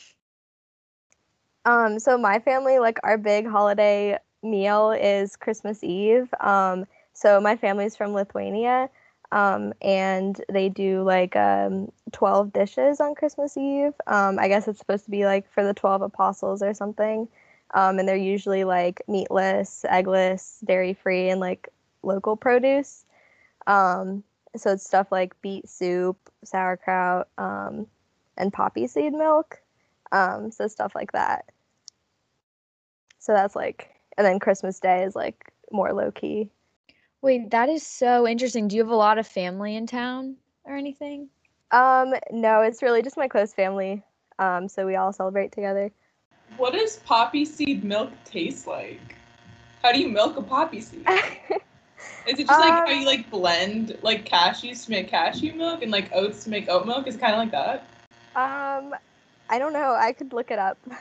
Um, 1.64 1.98
so 1.98 2.16
my 2.16 2.38
family, 2.38 2.78
like 2.78 2.98
our 3.02 3.18
big 3.18 3.46
holiday 3.46 4.18
meal 4.42 4.92
is 4.92 5.36
Christmas 5.36 5.82
Eve. 5.82 6.32
Um, 6.40 6.86
so 7.12 7.40
my 7.40 7.56
family's 7.56 7.96
from 7.96 8.12
Lithuania, 8.12 8.88
um, 9.36 9.74
and 9.82 10.42
they 10.48 10.70
do 10.70 11.02
like 11.02 11.36
um, 11.36 11.92
12 12.12 12.54
dishes 12.54 13.00
on 13.00 13.14
Christmas 13.14 13.54
Eve. 13.58 13.92
Um, 14.06 14.38
I 14.38 14.48
guess 14.48 14.66
it's 14.66 14.78
supposed 14.78 15.04
to 15.04 15.10
be 15.10 15.26
like 15.26 15.52
for 15.52 15.62
the 15.62 15.74
12 15.74 16.00
apostles 16.00 16.62
or 16.62 16.72
something. 16.72 17.28
Um, 17.74 17.98
and 17.98 18.08
they're 18.08 18.16
usually 18.16 18.64
like 18.64 19.02
meatless, 19.08 19.84
eggless, 19.86 20.64
dairy 20.64 20.94
free, 20.94 21.28
and 21.28 21.38
like 21.38 21.68
local 22.02 22.34
produce. 22.34 23.04
Um, 23.66 24.24
so 24.56 24.72
it's 24.72 24.86
stuff 24.86 25.12
like 25.12 25.38
beet 25.42 25.68
soup, 25.68 26.16
sauerkraut, 26.42 27.28
um, 27.36 27.88
and 28.38 28.50
poppy 28.50 28.86
seed 28.86 29.12
milk. 29.12 29.60
So 30.50 30.66
stuff 30.68 30.94
like 30.94 31.12
that. 31.12 31.44
So 33.18 33.34
that's 33.34 33.54
like, 33.54 33.90
and 34.16 34.26
then 34.26 34.38
Christmas 34.38 34.80
Day 34.80 35.02
is 35.02 35.14
like 35.14 35.52
more 35.70 35.92
low 35.92 36.10
key. 36.10 36.50
Wait, 37.26 37.50
that 37.50 37.68
is 37.68 37.84
so 37.84 38.24
interesting. 38.24 38.68
Do 38.68 38.76
you 38.76 38.82
have 38.82 38.92
a 38.92 38.94
lot 38.94 39.18
of 39.18 39.26
family 39.26 39.74
in 39.74 39.88
town 39.88 40.36
or 40.64 40.76
anything? 40.76 41.28
Um, 41.72 42.14
no, 42.30 42.60
it's 42.60 42.84
really 42.84 43.02
just 43.02 43.16
my 43.16 43.26
close 43.26 43.52
family. 43.52 44.04
Um, 44.38 44.68
so 44.68 44.86
we 44.86 44.94
all 44.94 45.12
celebrate 45.12 45.50
together. 45.50 45.90
What 46.56 46.74
does 46.74 46.98
poppy 46.98 47.44
seed 47.44 47.82
milk 47.82 48.12
taste 48.24 48.68
like? 48.68 49.16
How 49.82 49.90
do 49.90 49.98
you 49.98 50.08
milk 50.08 50.36
a 50.36 50.42
poppy 50.42 50.80
seed? 50.80 51.04
Is 52.28 52.38
it 52.38 52.46
just 52.46 52.60
like 52.60 52.74
how 52.86 52.92
you 52.92 53.00
Um, 53.00 53.06
like 53.06 53.28
blend 53.28 53.98
like 54.02 54.24
cashews 54.24 54.84
to 54.84 54.92
make 54.92 55.08
cashew 55.08 55.52
milk 55.54 55.82
and 55.82 55.90
like 55.90 56.12
oats 56.12 56.44
to 56.44 56.50
make 56.50 56.68
oat 56.68 56.86
milk? 56.86 57.08
Is 57.08 57.16
it 57.16 57.20
kind 57.20 57.32
of 57.32 57.40
like 57.40 57.50
that? 57.50 57.82
um, 58.36 58.94
I 59.48 59.58
don't 59.58 59.72
know. 59.72 59.96
I 59.98 60.12
could 60.12 60.32
look 60.32 60.52
it 60.52 60.60
up. 60.60 60.78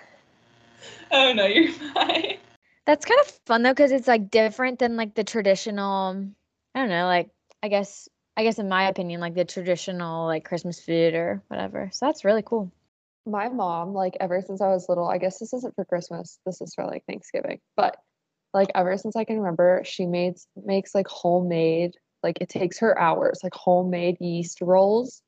Oh 1.11 1.33
no, 1.33 1.45
you're 1.45 1.71
fine. 1.93 2.37
That's 2.85 3.05
kind 3.05 3.19
of 3.21 3.27
fun 3.45 3.63
though, 3.63 3.71
because 3.71 3.91
it's 3.91 4.07
like 4.07 4.29
different 4.29 4.79
than 4.79 4.95
like 4.97 5.15
the 5.15 5.23
traditional. 5.23 6.27
I 6.75 6.79
don't 6.79 6.89
know, 6.89 7.05
like 7.07 7.29
I 7.63 7.67
guess 7.69 8.07
I 8.37 8.43
guess 8.43 8.59
in 8.59 8.69
my 8.69 8.87
opinion, 8.89 9.21
like 9.21 9.35
the 9.35 9.45
traditional 9.45 10.25
like 10.27 10.45
Christmas 10.45 10.79
food 10.79 11.13
or 11.15 11.43
whatever. 11.47 11.89
So 11.93 12.05
that's 12.05 12.25
really 12.25 12.43
cool. 12.43 12.71
my 13.25 13.49
mom, 13.49 13.93
like 13.93 14.17
ever 14.19 14.41
since 14.41 14.61
I 14.61 14.67
was 14.69 14.87
little, 14.89 15.07
I 15.07 15.17
guess 15.17 15.39
this 15.39 15.53
isn't 15.53 15.75
for 15.75 15.85
Christmas, 15.85 16.39
this 16.45 16.61
is 16.61 16.73
for 16.75 16.85
like 16.85 17.03
Thanksgiving, 17.07 17.59
but 17.75 17.97
like 18.53 18.69
ever 18.75 18.97
since 18.97 19.15
I 19.15 19.25
can 19.25 19.37
remember, 19.39 19.81
she 19.85 20.05
makes 20.05 20.47
makes 20.55 20.95
like 20.95 21.07
homemade, 21.07 21.93
like 22.23 22.39
it 22.41 22.49
takes 22.49 22.79
her 22.79 22.99
hours, 22.99 23.39
like 23.43 23.53
homemade 23.55 24.17
yeast 24.21 24.61
rolls. 24.61 25.21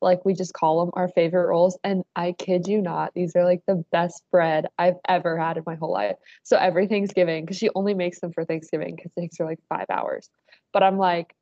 Like 0.00 0.24
we 0.24 0.34
just 0.34 0.52
call 0.52 0.80
them 0.80 0.90
our 0.94 1.08
favorite 1.08 1.48
rolls. 1.48 1.78
And 1.84 2.04
I 2.16 2.32
kid 2.32 2.68
you 2.68 2.80
not, 2.80 3.12
these 3.14 3.34
are 3.36 3.44
like 3.44 3.62
the 3.66 3.84
best 3.92 4.22
bread 4.30 4.66
I've 4.78 4.98
ever 5.08 5.38
had 5.38 5.56
in 5.56 5.64
my 5.66 5.74
whole 5.74 5.92
life. 5.92 6.16
So 6.42 6.56
every 6.56 6.86
Thanksgiving, 6.86 7.44
because 7.44 7.58
she 7.58 7.70
only 7.74 7.94
makes 7.94 8.20
them 8.20 8.32
for 8.32 8.44
Thanksgiving 8.44 8.96
because 8.96 9.12
it 9.16 9.20
takes 9.20 9.38
her 9.38 9.44
like 9.44 9.60
five 9.68 9.86
hours. 9.90 10.30
But 10.72 10.82
I'm 10.82 10.98
like, 10.98 11.34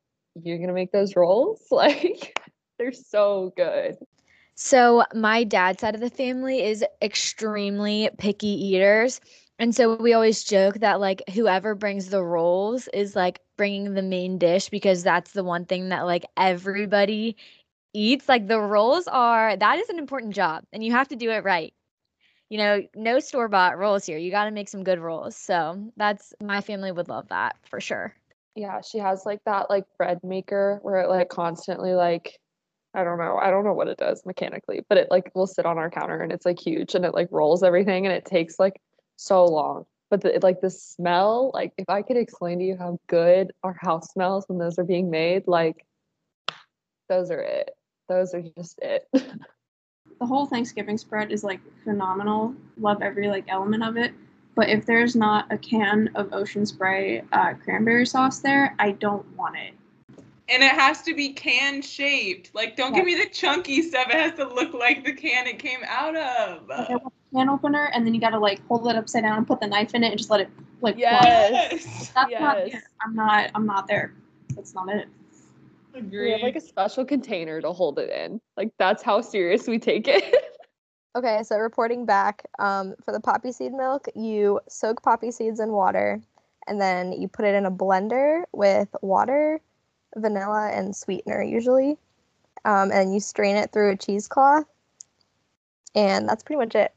you're 0.43 0.59
gonna 0.59 0.73
make 0.73 0.91
those 0.91 1.15
rolls? 1.15 1.61
Like 1.71 2.39
they're 2.79 2.91
so 2.91 3.53
good. 3.55 3.97
So 4.55 5.03
my 5.13 5.43
dad's 5.43 5.81
side 5.81 5.93
of 5.93 6.01
the 6.01 6.09
family 6.09 6.63
is 6.63 6.83
extremely 7.01 8.09
picky 8.17 8.47
eaters. 8.47 9.21
And 9.59 9.73
so 9.73 9.95
we 9.95 10.13
always 10.13 10.43
joke 10.43 10.79
that 10.79 10.99
like 10.99 11.21
whoever 11.33 11.75
brings 11.75 12.09
the 12.09 12.23
rolls 12.23 12.87
is 12.93 13.15
like 13.15 13.39
bringing 13.55 13.93
the 13.93 14.01
main 14.01 14.37
dish 14.37 14.69
because 14.69 15.03
that's 15.03 15.31
the 15.31 15.43
one 15.43 15.65
thing 15.65 15.89
that 15.89 16.05
like 16.05 16.25
everybody 16.37 17.35
eats. 17.97 18.29
Like 18.29 18.47
the 18.47 18.59
rolls 18.59 19.07
are 19.07 19.55
that 19.55 19.79
is 19.79 19.89
an 19.89 19.99
important 19.99 20.33
job 20.33 20.63
and 20.71 20.83
you 20.83 20.91
have 20.91 21.07
to 21.09 21.15
do 21.15 21.31
it 21.31 21.43
right. 21.43 21.73
You 22.49 22.57
know, 22.59 22.81
no 22.95 23.19
store 23.19 23.49
bought 23.49 23.77
rolls 23.77 24.05
here. 24.05 24.17
You 24.17 24.31
got 24.31 24.45
to 24.45 24.51
make 24.51 24.69
some 24.69 24.83
good 24.83 24.99
rolls. 24.99 25.35
So 25.35 25.91
that's 25.97 26.33
my 26.41 26.61
family 26.61 26.91
would 26.91 27.09
love 27.09 27.27
that 27.29 27.57
for 27.69 27.81
sure. 27.81 28.15
Yeah, 28.55 28.81
she 28.81 28.99
has 28.99 29.25
like 29.25 29.41
that 29.45 29.69
like 29.69 29.85
bread 29.97 30.19
maker 30.23 30.79
where 30.81 31.01
it 31.01 31.09
like 31.09 31.29
constantly 31.29 31.93
like 31.93 32.39
I 32.93 33.03
don't 33.03 33.19
know, 33.19 33.37
I 33.37 33.51
don't 33.51 33.65
know 33.65 33.73
what 33.73 33.89
it 33.89 33.97
does 33.97 34.25
mechanically, 34.25 34.83
but 34.89 34.97
it 34.97 35.11
like 35.11 35.31
will 35.35 35.45
sit 35.45 35.65
on 35.65 35.77
our 35.77 35.89
counter 35.89 36.21
and 36.21 36.31
it's 36.31 36.45
like 36.45 36.59
huge 36.59 36.95
and 36.95 37.05
it 37.05 37.13
like 37.13 37.27
rolls 37.31 37.61
everything 37.61 38.05
and 38.05 38.15
it 38.15 38.25
takes 38.25 38.57
like 38.57 38.81
so 39.17 39.45
long. 39.45 39.85
But 40.09 40.21
the, 40.21 40.39
like 40.41 40.61
the 40.61 40.69
smell, 40.69 41.51
like 41.53 41.73
if 41.77 41.89
I 41.89 42.01
could 42.01 42.17
explain 42.17 42.59
to 42.59 42.65
you 42.65 42.77
how 42.77 42.97
good 43.07 43.51
our 43.63 43.77
house 43.79 44.11
smells 44.13 44.45
when 44.47 44.57
those 44.57 44.79
are 44.79 44.85
being 44.85 45.11
made, 45.11 45.47
like 45.47 45.85
those 47.09 47.29
are 47.29 47.41
it. 47.41 47.76
Those 48.07 48.33
are 48.33 48.41
just 48.41 48.79
it. 48.81 49.07
the 49.13 50.25
whole 50.25 50.45
Thanksgiving 50.45 50.97
spread 50.97 51.31
is 51.31 51.43
like 51.43 51.59
phenomenal. 51.83 52.55
Love 52.79 53.01
every 53.01 53.27
like 53.27 53.45
element 53.47 53.83
of 53.83 53.97
it. 53.97 54.13
But 54.55 54.69
if 54.69 54.85
there's 54.85 55.15
not 55.15 55.45
a 55.51 55.57
can 55.57 56.09
of 56.15 56.33
Ocean 56.33 56.65
Spray 56.65 57.23
uh, 57.31 57.53
cranberry 57.63 58.07
sauce 58.07 58.39
there, 58.39 58.75
I 58.79 58.91
don't 58.93 59.25
want 59.37 59.55
it. 59.55 59.73
And 60.49 60.63
it 60.63 60.71
has 60.71 61.03
to 61.03 61.13
be 61.13 61.33
can 61.33 61.81
shaped. 61.81 62.51
Like, 62.55 62.75
don't 62.75 62.93
give 62.95 63.05
me 63.05 63.15
the 63.15 63.29
chunky 63.29 63.81
stuff. 63.83 64.07
It 64.09 64.15
has 64.15 64.33
to 64.37 64.47
look 64.47 64.73
like 64.73 65.03
the 65.03 65.13
can 65.13 65.45
it 65.45 65.59
came 65.59 65.81
out 65.85 66.15
of. 66.15 66.67
Like, 66.67 66.89
I 66.89 66.97
can 67.33 67.49
opener, 67.49 67.91
and 67.93 68.07
then 68.07 68.15
you 68.15 68.21
gotta 68.21 68.39
like 68.39 68.65
hold 68.67 68.87
it 68.87 68.95
upside 68.95 69.23
down 69.23 69.37
and 69.37 69.45
put 69.45 69.59
the 69.59 69.67
knife 69.67 69.93
in 69.93 70.03
it 70.03 70.07
and 70.07 70.17
just 70.17 70.31
let 70.31 70.39
it 70.39 70.49
like. 70.81 70.95
fly. 70.95 71.01
Yes. 71.01 72.11
That's 72.15 72.15
not 72.15 72.29
Yes. 72.29 72.73
it. 72.73 72.83
I'm 73.05 73.13
not. 73.13 73.51
I'm 73.53 73.65
not 73.65 73.87
there. 73.87 74.13
That's 74.55 74.73
not 74.73 74.89
it. 74.89 75.07
We 76.01 76.31
have 76.31 76.41
like 76.41 76.55
a 76.55 76.61
special 76.61 77.05
container 77.05 77.61
to 77.61 77.71
hold 77.73 77.99
it 77.99 78.09
in. 78.09 78.41
Like 78.55 78.71
that's 78.77 79.03
how 79.03 79.21
serious 79.21 79.67
we 79.67 79.79
take 79.79 80.07
it. 80.07 80.35
Okay, 81.15 81.41
so 81.41 81.57
reporting 81.57 82.05
back 82.05 82.45
um, 82.59 82.93
for 83.03 83.11
the 83.11 83.19
poppy 83.19 83.51
seed 83.51 83.73
milk, 83.73 84.05
you 84.15 84.59
soak 84.69 85.01
poppy 85.01 85.31
seeds 85.31 85.59
in 85.59 85.71
water 85.71 86.21
and 86.67 86.79
then 86.79 87.11
you 87.11 87.27
put 87.27 87.45
it 87.45 87.55
in 87.55 87.65
a 87.65 87.71
blender 87.71 88.43
with 88.51 88.95
water, 89.01 89.59
vanilla, 90.15 90.69
and 90.71 90.95
sweetener 90.95 91.41
usually. 91.41 91.97
Um, 92.65 92.91
and 92.91 93.13
you 93.13 93.19
strain 93.19 93.55
it 93.55 93.71
through 93.71 93.93
a 93.93 93.95
cheesecloth. 93.95 94.65
And 95.95 96.29
that's 96.29 96.43
pretty 96.43 96.59
much 96.59 96.75
it. 96.75 96.93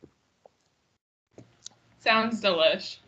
Sounds 2.00 2.42
delish. 2.42 2.98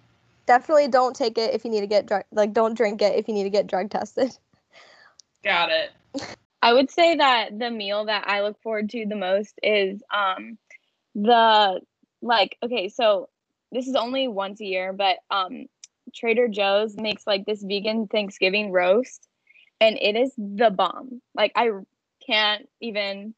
Definitely 0.46 0.88
don't 0.88 1.14
take 1.14 1.36
it 1.36 1.54
if 1.54 1.64
you 1.64 1.70
need 1.70 1.80
to 1.80 1.86
get 1.86 2.06
drug, 2.06 2.24
like, 2.32 2.52
don't 2.52 2.74
drink 2.74 3.02
it 3.02 3.16
if 3.16 3.28
you 3.28 3.34
need 3.34 3.44
to 3.44 3.50
get 3.50 3.66
drug 3.66 3.90
tested. 3.90 4.36
Got 5.44 5.70
it. 5.70 5.90
I 6.62 6.72
would 6.72 6.90
say 6.90 7.16
that 7.16 7.58
the 7.58 7.70
meal 7.70 8.04
that 8.04 8.28
I 8.28 8.42
look 8.42 8.60
forward 8.62 8.90
to 8.90 9.06
the 9.06 9.16
most 9.16 9.58
is 9.62 10.02
um 10.14 10.58
the 11.14 11.80
like 12.20 12.56
okay, 12.62 12.88
so 12.88 13.28
this 13.72 13.88
is 13.88 13.96
only 13.96 14.28
once 14.28 14.60
a 14.60 14.64
year, 14.64 14.92
but 14.92 15.16
um 15.30 15.66
Trader 16.14 16.48
Joe's 16.48 16.94
makes 16.96 17.26
like 17.26 17.44
this 17.46 17.62
vegan 17.62 18.06
Thanksgiving 18.06 18.70
roast 18.70 19.26
and 19.80 19.98
it 20.00 20.14
is 20.14 20.32
the 20.36 20.70
bomb. 20.70 21.20
Like 21.34 21.52
I 21.56 21.70
can't 22.24 22.68
even 22.80 23.34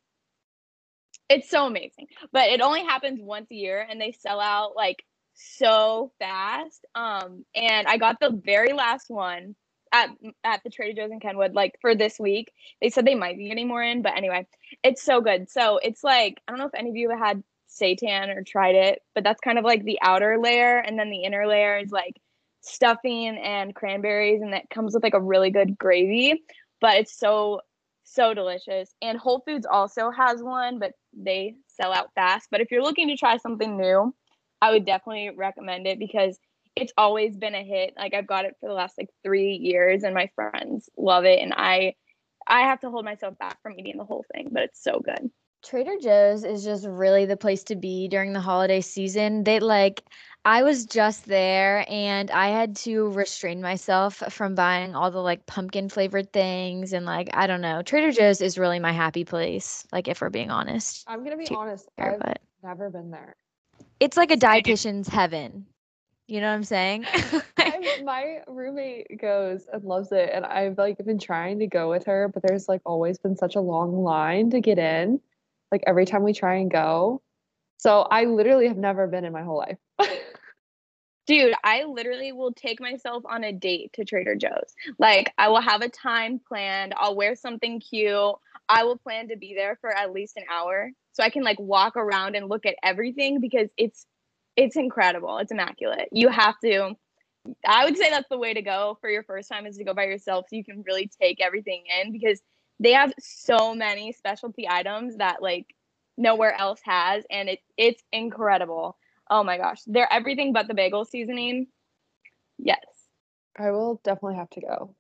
it's 1.30 1.49
so 1.49 1.66
amazing. 1.66 2.08
But 2.32 2.50
it 2.50 2.61
only 2.61 2.84
happens 2.84 3.20
once 3.23 3.50
a 3.50 3.54
year 3.54 3.87
and 3.88 3.99
they 3.99 4.12
sell 4.12 4.40
out 4.40 4.76
like 4.76 5.02
so 5.32 6.12
fast. 6.18 6.84
Um 6.94 7.46
and 7.54 7.87
I 7.87 7.96
got 7.96 8.20
the 8.20 8.30
very 8.30 8.75
last 8.75 9.06
one 9.08 9.56
at 9.94 10.10
at 10.42 10.62
the 10.64 10.70
Trader 10.70 11.02
Joe's 11.02 11.12
in 11.12 11.20
Kenwood 11.20 11.54
like 11.54 11.76
for 11.80 11.94
this 11.94 12.18
week. 12.18 12.52
They 12.82 12.90
said 12.90 13.06
they 13.06 13.14
might 13.14 13.38
be 13.38 13.48
getting 13.48 13.68
more 13.68 13.82
in, 13.82 14.02
but 14.02 14.16
anyway, 14.16 14.46
it's 14.82 15.02
so 15.02 15.20
good. 15.20 15.48
So 15.48 15.78
it's 15.78 16.04
like 16.04 16.42
I 16.46 16.52
don't 16.52 16.58
know 16.58 16.66
if 16.66 16.74
any 16.74 16.90
of 16.90 16.96
you 16.96 17.10
have 17.10 17.18
had 17.20 17.44
seitan 17.70 18.36
or 18.36 18.42
tried 18.42 18.74
it, 18.74 19.00
but 19.14 19.24
that's 19.24 19.40
kind 19.40 19.58
of 19.58 19.64
like 19.64 19.84
the 19.84 19.98
outer 20.02 20.38
layer, 20.38 20.78
and 20.78 20.98
then 20.98 21.10
the 21.10 21.22
inner 21.22 21.46
layer 21.46 21.78
is 21.78 21.92
like 21.92 22.20
stuffing 22.60 23.38
and 23.38 23.74
cranberries, 23.74 24.42
and 24.42 24.52
that 24.52 24.68
comes 24.68 24.94
with 24.94 25.04
like 25.04 25.14
a 25.14 25.20
really 25.20 25.50
good 25.50 25.78
gravy. 25.78 26.42
But 26.80 26.96
it's 26.98 27.16
so 27.16 27.60
so 28.02 28.34
delicious. 28.34 28.94
And 29.00 29.16
Whole 29.16 29.42
Foods 29.46 29.66
also 29.66 30.10
has 30.10 30.42
one, 30.42 30.78
but 30.78 30.92
they 31.16 31.54
sell 31.68 31.92
out 31.92 32.10
fast. 32.14 32.48
But 32.50 32.60
if 32.60 32.70
you're 32.70 32.82
looking 32.82 33.08
to 33.08 33.16
try 33.16 33.38
something 33.38 33.76
new, 33.76 34.14
I 34.60 34.72
would 34.72 34.84
definitely 34.84 35.30
recommend 35.36 35.86
it 35.86 35.98
because 35.98 36.38
it's 36.76 36.92
always 36.96 37.36
been 37.36 37.54
a 37.54 37.62
hit. 37.62 37.94
Like 37.96 38.14
I've 38.14 38.26
got 38.26 38.44
it 38.44 38.56
for 38.60 38.68
the 38.68 38.74
last 38.74 38.98
like 38.98 39.10
three 39.22 39.54
years, 39.54 40.02
and 40.02 40.14
my 40.14 40.30
friends 40.34 40.88
love 40.96 41.24
it, 41.24 41.40
and 41.40 41.52
I 41.56 41.94
I 42.46 42.60
have 42.62 42.80
to 42.80 42.90
hold 42.90 43.04
myself 43.04 43.38
back 43.38 43.60
from 43.62 43.78
eating 43.78 43.96
the 43.98 44.04
whole 44.04 44.24
thing, 44.34 44.50
but 44.52 44.64
it's 44.64 44.82
so 44.82 45.00
good. 45.00 45.30
Trader 45.64 45.96
Joe's 46.00 46.44
is 46.44 46.62
just 46.62 46.84
really 46.86 47.24
the 47.24 47.38
place 47.38 47.64
to 47.64 47.76
be 47.76 48.06
during 48.08 48.34
the 48.34 48.40
holiday 48.40 48.82
season. 48.82 49.44
They 49.44 49.60
like 49.60 50.02
I 50.44 50.62
was 50.62 50.84
just 50.84 51.24
there 51.24 51.86
and 51.88 52.30
I 52.30 52.48
had 52.48 52.76
to 52.78 53.08
restrain 53.10 53.62
myself 53.62 54.16
from 54.28 54.54
buying 54.54 54.94
all 54.94 55.10
the 55.10 55.20
like 55.20 55.46
pumpkin 55.46 55.88
flavored 55.88 56.32
things 56.34 56.92
and 56.92 57.06
like 57.06 57.30
I 57.32 57.46
don't 57.46 57.62
know. 57.62 57.82
Trader 57.82 58.12
Joe's 58.12 58.42
is 58.42 58.58
really 58.58 58.78
my 58.78 58.92
happy 58.92 59.24
place, 59.24 59.86
like 59.90 60.06
if 60.06 60.20
we're 60.20 60.28
being 60.28 60.50
honest. 60.50 61.04
I'm 61.06 61.24
gonna 61.24 61.38
be 61.38 61.48
honest, 61.54 61.88
Fair, 61.96 62.12
I've 62.12 62.20
But 62.20 62.40
never 62.62 62.90
been 62.90 63.10
there. 63.10 63.36
it's 64.00 64.18
like 64.18 64.30
a 64.30 64.36
dietitian's 64.36 65.08
heaven. 65.08 65.66
You 66.26 66.40
know 66.40 66.48
what 66.48 66.54
I'm 66.54 66.64
saying? 66.64 67.04
I, 67.58 68.00
my 68.02 68.38
roommate 68.46 69.20
goes 69.20 69.66
and 69.70 69.84
loves 69.84 70.10
it, 70.10 70.30
and 70.32 70.44
I've 70.44 70.78
like 70.78 70.96
been 71.04 71.18
trying 71.18 71.58
to 71.58 71.66
go 71.66 71.90
with 71.90 72.06
her, 72.06 72.28
but 72.32 72.42
there's 72.42 72.68
like 72.68 72.80
always 72.86 73.18
been 73.18 73.36
such 73.36 73.56
a 73.56 73.60
long 73.60 74.02
line 74.02 74.50
to 74.50 74.60
get 74.60 74.78
in. 74.78 75.20
Like 75.70 75.84
every 75.86 76.06
time 76.06 76.22
we 76.22 76.32
try 76.32 76.56
and 76.56 76.70
go, 76.70 77.20
so 77.76 78.00
I 78.02 78.24
literally 78.24 78.68
have 78.68 78.78
never 78.78 79.06
been 79.06 79.24
in 79.24 79.32
my 79.32 79.42
whole 79.42 79.58
life. 79.58 79.78
Dude, 81.26 81.54
I 81.62 81.84
literally 81.84 82.32
will 82.32 82.52
take 82.52 82.80
myself 82.80 83.24
on 83.26 83.44
a 83.44 83.52
date 83.52 83.92
to 83.94 84.04
Trader 84.04 84.36
Joe's. 84.36 84.74
Like, 84.98 85.32
I 85.38 85.48
will 85.48 85.60
have 85.60 85.80
a 85.80 85.88
time 85.88 86.38
planned. 86.38 86.92
I'll 86.96 87.16
wear 87.16 87.34
something 87.34 87.80
cute. 87.80 88.34
I 88.68 88.84
will 88.84 88.98
plan 88.98 89.28
to 89.28 89.36
be 89.36 89.54
there 89.54 89.78
for 89.80 89.94
at 89.94 90.12
least 90.12 90.36
an 90.36 90.44
hour 90.50 90.90
so 91.12 91.22
I 91.22 91.30
can 91.30 91.42
like 91.42 91.58
walk 91.58 91.96
around 91.96 92.34
and 92.34 92.48
look 92.48 92.66
at 92.66 92.76
everything 92.82 93.40
because 93.40 93.68
it's 93.78 94.06
it's 94.56 94.76
incredible. 94.76 95.38
It's 95.38 95.52
immaculate. 95.52 96.08
You 96.12 96.28
have 96.28 96.58
to 96.61 96.96
I 97.66 97.84
would 97.84 97.96
say 97.96 98.08
that's 98.08 98.28
the 98.30 98.38
way 98.38 98.54
to 98.54 98.62
go 98.62 98.96
for 99.00 99.11
your 99.11 99.23
first 99.23 99.49
time 99.50 99.66
is 99.66 99.76
to 99.76 99.84
go 99.84 99.92
by 99.92 100.04
yourself 100.04 100.46
so 100.49 100.56
you 100.56 100.64
can 100.64 100.82
really 100.87 101.11
take 101.20 101.42
everything 101.42 101.84
in 102.00 102.11
because 102.11 102.40
they 102.80 102.92
have 102.92 103.12
so 103.18 103.75
many 103.75 104.12
specialty 104.12 104.66
items 104.68 105.16
that 105.16 105.42
like 105.42 105.66
nowhere 106.16 106.58
else 106.58 106.80
has 106.84 107.25
and 107.30 107.49
it 107.49 107.58
it's 107.76 108.02
incredible. 108.12 108.96
Oh 109.30 109.42
my 109.42 109.58
gosh. 109.58 109.80
They're 109.87 110.12
everything 110.12 110.52
but 110.52 110.68
the 110.68 110.75
bagel 110.75 111.04
seasoning. 111.04 111.66
Yes. 112.58 112.84
I 113.58 113.70
will 113.70 114.00
definitely 114.04 114.37
have 114.37 114.50
to 114.50 114.61
go. 114.61 114.94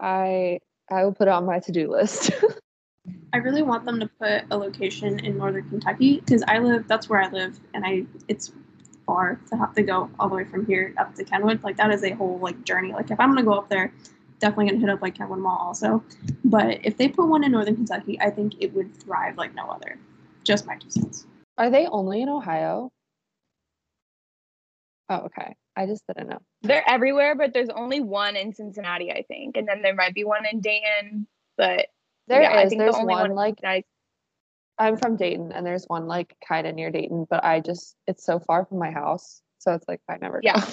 I 0.00 0.60
I 0.90 1.04
will 1.04 1.12
put 1.12 1.28
it 1.28 1.32
on 1.32 1.46
my 1.46 1.60
to-do 1.60 1.90
list. 1.90 2.30
I 3.32 3.38
really 3.38 3.62
want 3.62 3.84
them 3.84 4.00
to 4.00 4.06
put 4.06 4.44
a 4.50 4.56
location 4.56 5.18
in 5.20 5.36
northern 5.36 5.68
Kentucky 5.68 6.20
because 6.20 6.42
I 6.48 6.58
live. 6.58 6.88
That's 6.88 7.08
where 7.08 7.20
I 7.20 7.28
live, 7.28 7.58
and 7.74 7.84
I. 7.84 8.06
It's 8.28 8.52
far 9.06 9.40
to 9.50 9.56
have 9.56 9.74
to 9.74 9.82
go 9.82 10.10
all 10.18 10.28
the 10.28 10.34
way 10.34 10.44
from 10.44 10.66
here 10.66 10.94
up 10.98 11.14
to 11.16 11.24
Kenwood. 11.24 11.62
Like 11.62 11.76
that 11.76 11.90
is 11.90 12.04
a 12.04 12.10
whole 12.12 12.38
like 12.38 12.62
journey. 12.64 12.92
Like 12.92 13.10
if 13.10 13.20
I'm 13.20 13.30
gonna 13.30 13.42
go 13.42 13.52
up 13.54 13.68
there, 13.68 13.92
definitely 14.38 14.66
gonna 14.68 14.80
hit 14.80 14.90
up 14.90 15.02
like 15.02 15.14
Kenwood 15.16 15.38
Mall 15.38 15.58
also. 15.58 16.02
But 16.44 16.84
if 16.84 16.96
they 16.96 17.08
put 17.08 17.26
one 17.28 17.44
in 17.44 17.52
Northern 17.52 17.76
Kentucky, 17.76 18.20
I 18.20 18.30
think 18.30 18.54
it 18.60 18.72
would 18.74 18.94
thrive 19.02 19.36
like 19.36 19.54
no 19.54 19.66
other. 19.68 19.98
Just 20.44 20.66
my 20.66 20.76
two 20.76 20.90
cents. 20.90 21.26
Are 21.58 21.70
they 21.70 21.86
only 21.86 22.22
in 22.22 22.28
Ohio? 22.28 22.90
Oh, 25.08 25.16
okay. 25.26 25.54
I 25.76 25.86
just 25.86 26.06
didn't 26.06 26.28
know. 26.28 26.38
They're 26.62 26.88
everywhere, 26.88 27.34
but 27.34 27.52
there's 27.52 27.68
only 27.68 28.00
one 28.00 28.36
in 28.36 28.52
Cincinnati, 28.54 29.10
I 29.10 29.22
think, 29.28 29.56
and 29.56 29.66
then 29.66 29.82
there 29.82 29.94
might 29.94 30.14
be 30.14 30.24
one 30.24 30.46
in 30.50 30.60
Dayton. 30.60 31.26
But 31.56 31.86
There 32.28 32.40
is. 32.40 32.48
yeah, 32.50 32.58
I 32.58 32.68
think 32.68 32.80
There's 32.80 32.94
the 32.94 33.00
only 33.00 33.14
one 33.14 33.30
in 33.30 33.36
like 33.36 33.56
Cincinnati- 33.56 33.86
I'm 34.78 34.96
from 34.96 35.16
Dayton, 35.16 35.52
and 35.52 35.64
there's 35.64 35.84
one 35.86 36.06
like 36.06 36.36
kind 36.46 36.66
of 36.66 36.74
near 36.74 36.90
Dayton, 36.90 37.26
but 37.30 37.44
I 37.44 37.60
just 37.60 37.96
it's 38.06 38.24
so 38.24 38.38
far 38.40 38.64
from 38.64 38.78
my 38.78 38.90
house, 38.90 39.40
so 39.58 39.72
it's 39.72 39.86
like 39.88 40.00
I 40.08 40.16
never. 40.20 40.40
go. 40.40 40.46
Yeah. 40.46 40.64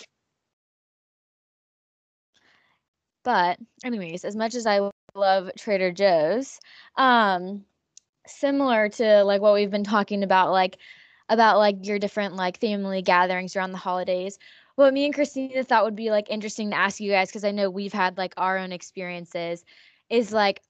But 3.24 3.60
anyways, 3.84 4.26
as 4.26 4.36
much 4.36 4.56
as 4.56 4.66
I 4.66 4.90
love 5.14 5.52
Trader 5.58 5.92
Joe's, 5.92 6.60
um 6.98 7.66
similar 8.28 8.90
to 8.90 9.24
like 9.24 9.42
what 9.42 9.54
we've 9.54 9.72
been 9.72 9.84
talking 9.84 10.24
about 10.24 10.52
like 10.52 10.78
about 11.30 11.58
like 11.58 11.86
your 11.86 12.00
different 12.00 12.36
like 12.36 12.60
family 12.60 13.02
gatherings 13.02 13.56
around 13.56 13.72
the 13.72 13.78
holidays. 13.78 14.38
What 14.76 14.94
me 14.94 15.06
and 15.06 15.14
Christina 15.14 15.64
thought 15.64 15.86
would 15.86 15.96
be 15.96 16.12
like 16.12 16.30
interesting 16.30 16.72
to 16.72 16.78
ask 16.78 17.00
you 17.00 17.12
guys 17.12 17.30
because 17.30 17.44
I 17.44 17.52
know 17.52 17.70
we've 17.70 17.94
had 17.94 18.18
like 18.18 18.34
our 18.38 18.58
own 18.58 18.72
experiences 18.72 19.64
is 20.10 20.32
like 20.34 20.62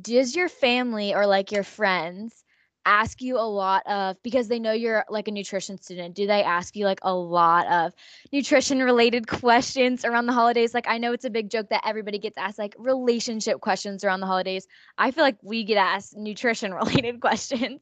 does 0.00 0.34
your 0.36 0.48
family 0.48 1.14
or 1.14 1.26
like 1.26 1.52
your 1.52 1.64
friends 1.64 2.44
ask 2.88 3.20
you 3.20 3.36
a 3.38 3.44
lot 3.46 3.86
of 3.86 4.16
because 4.22 4.48
they 4.48 4.58
know 4.58 4.72
you're 4.72 5.04
like 5.10 5.28
a 5.28 5.30
nutrition 5.30 5.76
student 5.76 6.14
do 6.14 6.26
they 6.26 6.42
ask 6.42 6.74
you 6.74 6.86
like 6.86 7.00
a 7.02 7.14
lot 7.14 7.66
of 7.66 7.92
nutrition 8.32 8.82
related 8.82 9.28
questions 9.40 10.04
around 10.04 10.26
the 10.26 10.32
holidays 10.32 10.72
like 10.72 10.88
i 10.88 10.96
know 10.96 11.12
it's 11.12 11.26
a 11.26 11.30
big 11.30 11.50
joke 11.50 11.68
that 11.68 11.82
everybody 11.86 12.18
gets 12.18 12.38
asked 12.38 12.58
like 12.58 12.74
relationship 12.78 13.60
questions 13.60 14.04
around 14.04 14.20
the 14.20 14.26
holidays 14.26 14.66
i 14.96 15.10
feel 15.10 15.22
like 15.22 15.36
we 15.42 15.64
get 15.64 15.76
asked 15.76 16.16
nutrition 16.16 16.72
related 16.82 17.20
questions 17.20 17.80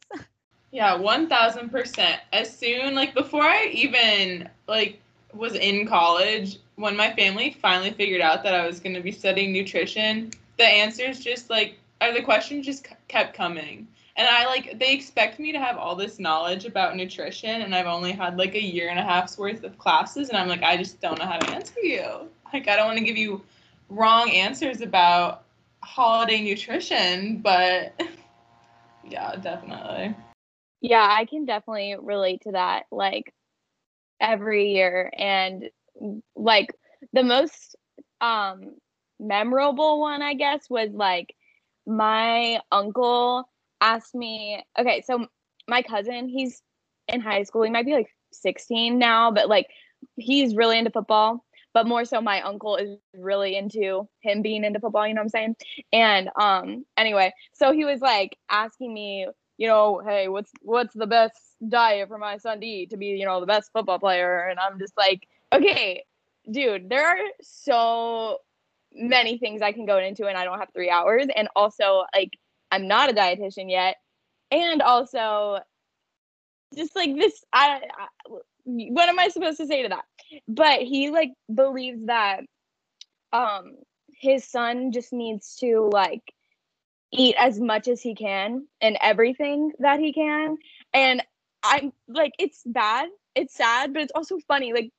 Yeah, 0.72 0.96
one 0.96 1.28
thousand 1.28 1.70
percent. 1.70 2.20
As 2.32 2.54
soon 2.54 2.94
like 2.94 3.14
before 3.14 3.42
I 3.42 3.66
even 3.72 4.48
like 4.66 5.00
was 5.32 5.54
in 5.54 5.86
college, 5.86 6.58
when 6.76 6.96
my 6.96 7.14
family 7.14 7.56
finally 7.62 7.92
figured 7.92 8.20
out 8.20 8.42
that 8.42 8.54
I 8.54 8.66
was 8.66 8.80
going 8.80 8.94
to 8.94 9.00
be 9.00 9.12
studying 9.12 9.52
nutrition, 9.52 10.32
the 10.58 10.64
answers 10.64 11.20
just 11.20 11.50
like 11.50 11.78
or 12.02 12.12
the 12.12 12.22
questions 12.22 12.66
just 12.66 12.88
kept 13.08 13.34
coming. 13.34 13.88
And 14.16 14.26
I 14.26 14.46
like 14.46 14.78
they 14.78 14.94
expect 14.94 15.38
me 15.38 15.52
to 15.52 15.58
have 15.58 15.76
all 15.76 15.94
this 15.94 16.18
knowledge 16.18 16.64
about 16.64 16.96
nutrition 16.96 17.62
and 17.62 17.74
I've 17.74 17.86
only 17.86 18.12
had 18.12 18.38
like 18.38 18.54
a 18.54 18.62
year 18.62 18.88
and 18.88 18.98
a 18.98 19.02
half's 19.02 19.36
worth 19.36 19.62
of 19.62 19.76
classes 19.78 20.30
and 20.30 20.38
I'm 20.38 20.48
like 20.48 20.62
I 20.62 20.76
just 20.76 21.00
don't 21.00 21.18
know 21.18 21.26
how 21.26 21.38
to 21.38 21.50
answer 21.50 21.80
you. 21.82 22.30
Like 22.52 22.68
I 22.68 22.76
don't 22.76 22.86
want 22.86 22.98
to 22.98 23.04
give 23.04 23.18
you 23.18 23.42
wrong 23.90 24.30
answers 24.30 24.80
about 24.80 25.44
holiday 25.82 26.40
nutrition, 26.40 27.38
but 27.38 27.92
yeah, 29.08 29.36
definitely. 29.36 30.14
Yeah, 30.80 31.06
I 31.08 31.24
can 31.26 31.44
definitely 31.44 31.96
relate 32.00 32.42
to 32.42 32.52
that. 32.52 32.84
Like 32.90 33.34
every 34.20 34.72
year, 34.72 35.10
and 35.16 35.70
like 36.34 36.74
the 37.12 37.22
most 37.22 37.76
um 38.20 38.76
memorable 39.18 40.00
one, 40.00 40.22
I 40.22 40.34
guess, 40.34 40.68
was 40.70 40.90
like 40.92 41.34
my 41.86 42.60
uncle 42.72 43.48
asked 43.80 44.14
me. 44.14 44.64
Okay, 44.78 45.02
so 45.06 45.26
my 45.68 45.82
cousin, 45.82 46.28
he's 46.28 46.62
in 47.08 47.20
high 47.20 47.42
school. 47.44 47.62
He 47.62 47.70
might 47.70 47.86
be 47.86 47.94
like 47.94 48.08
16 48.32 48.98
now, 48.98 49.30
but 49.30 49.48
like 49.48 49.68
he's 50.16 50.54
really 50.54 50.78
into 50.78 50.90
football. 50.90 51.44
But 51.74 51.86
more 51.86 52.06
so, 52.06 52.22
my 52.22 52.40
uncle 52.40 52.76
is 52.76 52.96
really 53.14 53.54
into 53.54 54.08
him 54.20 54.40
being 54.40 54.64
into 54.64 54.80
football. 54.80 55.06
You 55.06 55.12
know 55.12 55.20
what 55.20 55.24
I'm 55.24 55.28
saying? 55.28 55.56
And 55.92 56.30
um, 56.40 56.86
anyway, 56.96 57.34
so 57.52 57.72
he 57.72 57.84
was 57.84 58.00
like 58.00 58.38
asking 58.48 58.94
me, 58.94 59.26
you 59.58 59.68
know, 59.68 60.00
hey, 60.04 60.28
what's 60.28 60.50
what's 60.62 60.94
the 60.94 61.06
best 61.06 61.36
diet 61.68 62.08
for 62.08 62.16
my 62.16 62.38
son 62.38 62.60
to 62.60 62.66
eat 62.66 62.90
to 62.90 62.96
be, 62.96 63.08
you 63.08 63.26
know, 63.26 63.40
the 63.40 63.46
best 63.46 63.72
football 63.72 63.98
player? 63.98 64.48
And 64.48 64.58
I'm 64.58 64.78
just 64.78 64.94
like, 64.96 65.28
okay, 65.52 66.04
dude, 66.50 66.88
there 66.88 67.06
are 67.06 67.24
so 67.42 68.38
many 68.94 69.36
things 69.36 69.60
I 69.60 69.72
can 69.72 69.84
go 69.84 69.98
into, 69.98 70.26
and 70.26 70.38
I 70.38 70.44
don't 70.44 70.58
have 70.58 70.72
three 70.72 70.90
hours. 70.90 71.26
And 71.34 71.48
also, 71.54 72.04
like, 72.14 72.38
I'm 72.70 72.88
not 72.88 73.10
a 73.10 73.14
dietitian 73.14 73.70
yet, 73.70 73.96
and 74.50 74.82
also, 74.82 75.58
just 76.76 76.94
like 76.96 77.14
this, 77.16 77.44
I, 77.52 77.80
I 77.98 78.06
what 78.64 79.08
am 79.08 79.18
I 79.18 79.28
supposed 79.28 79.58
to 79.58 79.66
say 79.66 79.82
to 79.82 79.88
that? 79.90 80.04
But 80.48 80.82
he 80.82 81.10
like 81.10 81.30
believes 81.52 82.06
that 82.06 82.40
um 83.32 83.76
his 84.12 84.44
son 84.44 84.92
just 84.92 85.12
needs 85.12 85.56
to 85.56 85.88
like 85.92 86.22
eat 87.12 87.36
as 87.38 87.60
much 87.60 87.88
as 87.88 88.02
he 88.02 88.14
can 88.14 88.66
and 88.80 88.98
everything 89.00 89.72
that 89.78 90.00
he 90.00 90.12
can. 90.12 90.56
And 90.92 91.22
I'm 91.62 91.92
like, 92.08 92.32
it's 92.38 92.62
bad, 92.66 93.08
it's 93.34 93.54
sad, 93.54 93.92
but 93.92 94.02
it's 94.02 94.12
also 94.14 94.38
funny. 94.48 94.72
Like, 94.72 94.90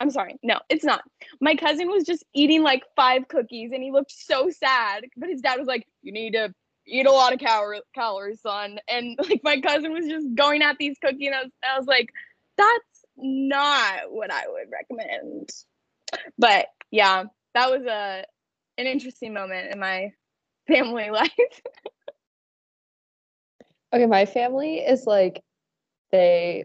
I'm 0.00 0.10
sorry, 0.10 0.36
no, 0.42 0.60
it's 0.68 0.84
not. 0.84 1.02
My 1.40 1.56
cousin 1.56 1.88
was 1.88 2.04
just 2.04 2.24
eating 2.34 2.62
like 2.62 2.82
five 2.96 3.28
cookies 3.28 3.70
and 3.72 3.82
he 3.82 3.92
looked 3.92 4.12
so 4.12 4.50
sad. 4.50 5.04
But 5.16 5.30
his 5.30 5.40
dad 5.40 5.58
was 5.58 5.68
like, 5.68 5.86
You 6.02 6.12
need 6.12 6.32
to 6.32 6.52
eat 6.86 7.06
a 7.06 7.12
lot 7.12 7.32
of 7.32 7.38
cal- 7.38 7.80
calories, 7.94 8.40
son. 8.40 8.78
And 8.88 9.18
like, 9.28 9.40
my 9.42 9.60
cousin 9.60 9.92
was 9.92 10.06
just 10.06 10.34
going 10.34 10.62
at 10.62 10.76
these 10.78 10.96
cookies, 10.98 11.28
and 11.28 11.34
I 11.34 11.42
was, 11.42 11.52
I 11.74 11.78
was 11.78 11.86
like, 11.86 12.08
That's 12.56 13.04
not 13.16 14.10
what 14.10 14.30
I 14.32 14.44
would 14.48 14.70
recommend. 14.72 15.50
But 16.38 16.66
yeah, 16.90 17.24
that 17.54 17.70
was 17.70 17.84
a 17.84 18.24
an 18.76 18.86
interesting 18.86 19.32
moment 19.32 19.72
in 19.72 19.78
my 19.78 20.12
family 20.68 21.10
life. 21.10 21.30
Okay, 23.92 24.06
my 24.06 24.26
family 24.26 24.78
is 24.78 25.06
like 25.06 25.42
they 26.10 26.64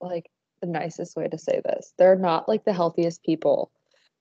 like 0.00 0.26
the 0.60 0.66
nicest 0.66 1.16
way 1.16 1.28
to 1.28 1.38
say 1.38 1.60
this. 1.64 1.92
They're 1.98 2.16
not 2.16 2.48
like 2.48 2.64
the 2.64 2.72
healthiest 2.72 3.22
people. 3.22 3.70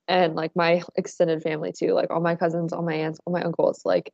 And 0.08 0.36
like 0.36 0.56
my 0.56 0.84
extended 0.96 1.42
family 1.42 1.74
too, 1.74 1.94
like 1.94 2.12
all 2.12 2.22
my 2.22 2.36
cousins, 2.36 2.72
all 2.72 2.84
my 2.84 2.94
aunts, 2.94 3.20
all 3.26 3.34
my 3.34 3.42
uncles, 3.42 3.82
like 3.84 4.12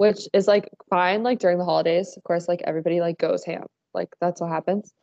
which 0.00 0.26
is 0.32 0.48
like 0.48 0.66
fine 0.88 1.22
like 1.22 1.40
during 1.40 1.58
the 1.58 1.64
holidays. 1.66 2.14
Of 2.16 2.22
course, 2.24 2.48
like 2.48 2.62
everybody 2.64 3.02
like 3.02 3.18
goes 3.18 3.44
ham. 3.44 3.66
Like 3.92 4.08
that's 4.18 4.40
what 4.40 4.48
happens. 4.48 4.94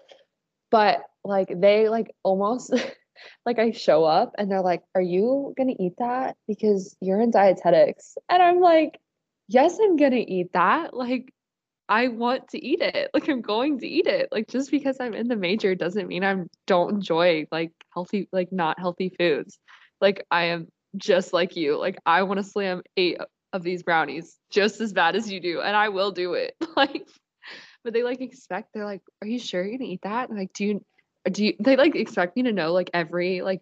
But 0.71 1.03
like 1.23 1.49
they 1.55 1.87
like 1.87 2.07
almost 2.23 2.73
like 3.45 3.59
I 3.59 3.69
show 3.69 4.05
up 4.05 4.33
and 4.39 4.49
they're 4.49 4.63
like, 4.63 4.81
"Are 4.95 5.01
you 5.01 5.53
to 5.69 5.83
eat 5.83 5.93
that 5.99 6.35
because 6.47 6.97
you're 6.99 7.21
in 7.21 7.29
dietetics?" 7.29 8.17
And 8.27 8.41
I'm 8.41 8.59
like, 8.59 8.99
"Yes, 9.47 9.77
I'm 9.79 9.97
to 10.13 10.17
eat 10.17 10.53
that." 10.53 10.95
Like 10.95 11.31
I 11.87 12.07
want 12.07 12.47
to 12.49 12.65
eat 12.65 12.81
it. 12.81 13.11
Like 13.13 13.29
I'm 13.29 13.41
going 13.41 13.77
to 13.81 13.87
eat 13.87 14.07
it. 14.07 14.29
Like 14.31 14.47
just 14.47 14.71
because 14.71 14.97
I'm 14.99 15.13
in 15.13 15.27
the 15.27 15.35
major 15.35 15.75
doesn't 15.75 16.07
mean 16.07 16.23
I 16.23 16.43
don't 16.65 16.95
enjoy 16.95 17.45
like 17.51 17.71
healthy 17.93 18.29
like 18.31 18.51
not 18.51 18.79
healthy 18.79 19.13
foods. 19.19 19.59
Like 20.01 20.25
I 20.31 20.45
am 20.45 20.69
just 20.95 21.33
like 21.33 21.55
you. 21.55 21.77
Like 21.77 21.99
I 22.03 22.23
want 22.23 22.39
to 22.39 22.43
slam 22.43 22.81
8 22.97 23.19
of 23.53 23.63
these 23.63 23.83
brownies 23.83 24.37
just 24.51 24.81
as 24.81 24.93
bad 24.93 25.15
as 25.15 25.31
you 25.31 25.39
do 25.39 25.61
and 25.61 25.75
I 25.75 25.89
will 25.89 26.11
do 26.11 26.33
it. 26.33 26.55
Like 26.75 27.07
but 27.83 27.93
they 27.93 28.03
like 28.03 28.21
expect 28.21 28.73
they're 28.73 28.85
like, 28.85 29.01
"Are 29.21 29.27
you 29.27 29.39
sure 29.39 29.65
you're 29.65 29.77
to 29.77 29.85
eat 29.85 30.01
that?" 30.03 30.29
And 30.29 30.37
like, 30.37 30.53
"Do 30.53 30.65
you 30.65 30.85
do 31.31 31.45
you, 31.45 31.53
they 31.59 31.75
like 31.75 31.95
expect 31.95 32.35
me 32.35 32.43
to 32.43 32.51
know 32.51 32.73
like 32.73 32.91
every 32.93 33.41
like 33.41 33.61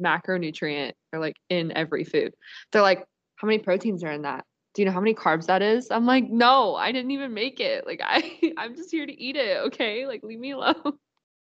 macronutrient 0.00 0.92
or 1.12 1.18
like 1.18 1.36
in 1.50 1.76
every 1.76 2.04
food?" 2.04 2.34
They're 2.72 2.82
like, 2.82 3.04
"How 3.36 3.46
many 3.46 3.58
proteins 3.58 4.04
are 4.04 4.12
in 4.12 4.22
that?" 4.22 4.44
do 4.74 4.82
you 4.82 4.86
know 4.86 4.92
how 4.92 5.00
many 5.00 5.14
carbs 5.14 5.46
that 5.46 5.62
is? 5.62 5.90
I'm 5.90 6.04
like, 6.04 6.28
no, 6.28 6.74
I 6.74 6.90
didn't 6.90 7.12
even 7.12 7.32
make 7.32 7.60
it. 7.60 7.86
Like 7.86 8.00
I 8.04 8.52
I'm 8.58 8.74
just 8.74 8.90
here 8.90 9.06
to 9.06 9.20
eat 9.22 9.36
it, 9.36 9.58
okay? 9.66 10.06
Like 10.06 10.22
leave 10.22 10.40
me 10.40 10.50
alone. 10.50 10.98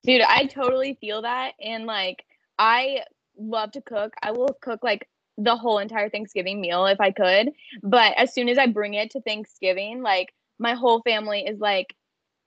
Dude, 0.04 0.22
I 0.22 0.46
totally 0.46 0.98
feel 1.02 1.24
that. 1.24 1.54
And 1.60 1.86
like, 1.86 2.24
I 2.58 3.02
love 3.38 3.72
to 3.72 3.82
cook. 3.82 4.13
I 4.22 4.32
will 4.32 4.56
cook 4.62 4.84
like 4.84 5.08
the 5.38 5.56
whole 5.56 5.78
entire 5.78 6.10
Thanksgiving 6.10 6.60
meal 6.60 6.86
if 6.86 7.00
I 7.00 7.12
could. 7.12 7.52
But 7.84 8.13
as 8.17 8.34
soon 8.34 8.50
as 8.50 8.58
I 8.58 8.67
bring 8.67 8.93
it 8.95 9.12
to 9.12 9.21
Thanksgiving, 9.21 10.02
like, 10.02 10.34
my 10.60 10.73
whole 10.73 11.02
family 11.02 11.41
is 11.41 11.60
like, 11.60 11.95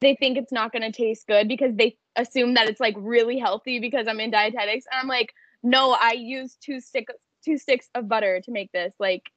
they 0.01 0.17
think 0.17 0.39
it's 0.39 0.53
not 0.53 0.73
going 0.73 0.83
to 0.83 0.93
taste 0.93 1.27
good 1.27 1.47
because 1.47 1.75
they 1.77 1.97
assume 2.17 2.55
that 2.55 2.69
it's 2.69 2.81
like 2.81 2.95
really 2.97 3.39
healthy 3.39 3.79
because 3.79 4.09
I'm 4.09 4.21
in 4.21 4.31
dietetics. 4.31 4.87
And 4.91 5.01
I'm 5.01 5.09
like, 5.09 5.33
no, 5.63 5.93
I 5.93 6.13
use 6.13 6.57
two 6.61 6.81
stick 6.81 7.09
two 7.45 7.59
sticks 7.59 7.89
of 7.95 8.09
butter 8.09 8.41
to 8.41 8.51
make 8.51 8.73
this. 8.73 8.93
Like, 8.99 9.31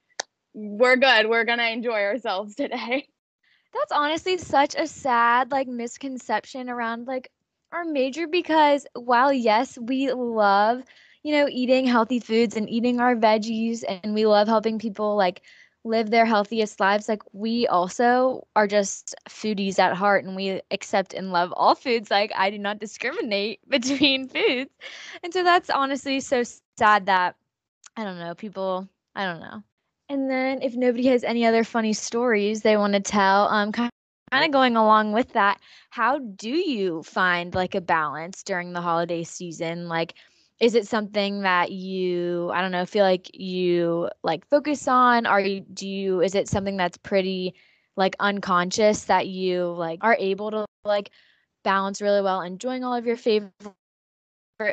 we're 0.54 0.96
good. 0.96 1.28
We're 1.28 1.44
gonna 1.44 1.70
enjoy 1.70 2.00
ourselves 2.02 2.54
today. 2.56 3.06
That's 3.72 3.92
honestly 3.92 4.38
such 4.38 4.74
a 4.76 4.86
sad 4.86 5.50
like 5.50 5.66
misconception 5.66 6.70
around 6.70 7.06
like 7.06 7.30
our 7.72 7.84
major 7.84 8.28
because 8.28 8.86
while 8.94 9.32
yes, 9.32 9.76
we 9.76 10.12
love, 10.12 10.82
you 11.24 11.32
know, 11.32 11.48
eating 11.50 11.86
healthy 11.86 12.20
foods 12.20 12.56
and 12.56 12.70
eating 12.70 13.00
our 13.00 13.16
veggies 13.16 13.82
and 13.88 14.14
we 14.14 14.26
love 14.26 14.46
helping 14.46 14.78
people 14.78 15.16
like 15.16 15.42
live 15.84 16.10
their 16.10 16.24
healthiest 16.24 16.80
lives 16.80 17.08
like 17.08 17.22
we 17.32 17.66
also 17.66 18.46
are 18.56 18.66
just 18.66 19.14
foodies 19.28 19.78
at 19.78 19.94
heart 19.94 20.24
and 20.24 20.34
we 20.34 20.60
accept 20.70 21.12
and 21.12 21.30
love 21.30 21.52
all 21.56 21.74
foods 21.74 22.10
like 22.10 22.32
i 22.36 22.48
do 22.48 22.58
not 22.58 22.78
discriminate 22.78 23.60
between 23.68 24.28
foods. 24.28 24.70
And 25.22 25.32
so 25.32 25.42
that's 25.42 25.68
honestly 25.68 26.20
so 26.20 26.42
sad 26.78 27.06
that 27.06 27.36
i 27.96 28.04
don't 28.04 28.18
know 28.18 28.34
people 28.34 28.88
i 29.14 29.24
don't 29.26 29.40
know. 29.40 29.62
And 30.08 30.30
then 30.30 30.62
if 30.62 30.74
nobody 30.74 31.06
has 31.08 31.24
any 31.24 31.44
other 31.46 31.64
funny 31.64 31.92
stories 31.92 32.62
they 32.62 32.76
want 32.76 32.94
to 32.94 33.00
tell 33.00 33.48
um 33.48 33.72
kind 33.72 33.90
of 34.32 34.50
going 34.50 34.76
along 34.76 35.12
with 35.12 35.32
that 35.34 35.60
how 35.90 36.18
do 36.18 36.50
you 36.50 37.02
find 37.02 37.54
like 37.54 37.74
a 37.74 37.80
balance 37.80 38.42
during 38.42 38.72
the 38.72 38.80
holiday 38.80 39.22
season? 39.22 39.88
Like 39.88 40.14
is 40.60 40.74
it 40.74 40.86
something 40.86 41.42
that 41.42 41.72
you 41.72 42.50
i 42.54 42.60
don't 42.60 42.72
know 42.72 42.86
feel 42.86 43.04
like 43.04 43.30
you 43.34 44.08
like 44.22 44.48
focus 44.48 44.86
on? 44.88 45.26
Are 45.26 45.40
you 45.40 45.60
do 45.60 45.88
you 45.88 46.20
is 46.20 46.34
it 46.34 46.48
something 46.48 46.76
that's 46.76 46.96
pretty 46.98 47.54
like 47.96 48.16
unconscious 48.20 49.04
that 49.04 49.26
you 49.28 49.66
like 49.66 49.98
are 50.02 50.16
able 50.18 50.50
to 50.50 50.66
like 50.84 51.10
balance 51.64 52.00
really 52.00 52.22
well 52.22 52.42
enjoying 52.42 52.84
all 52.84 52.94
of 52.94 53.06
your 53.06 53.16
favorite 53.16 53.52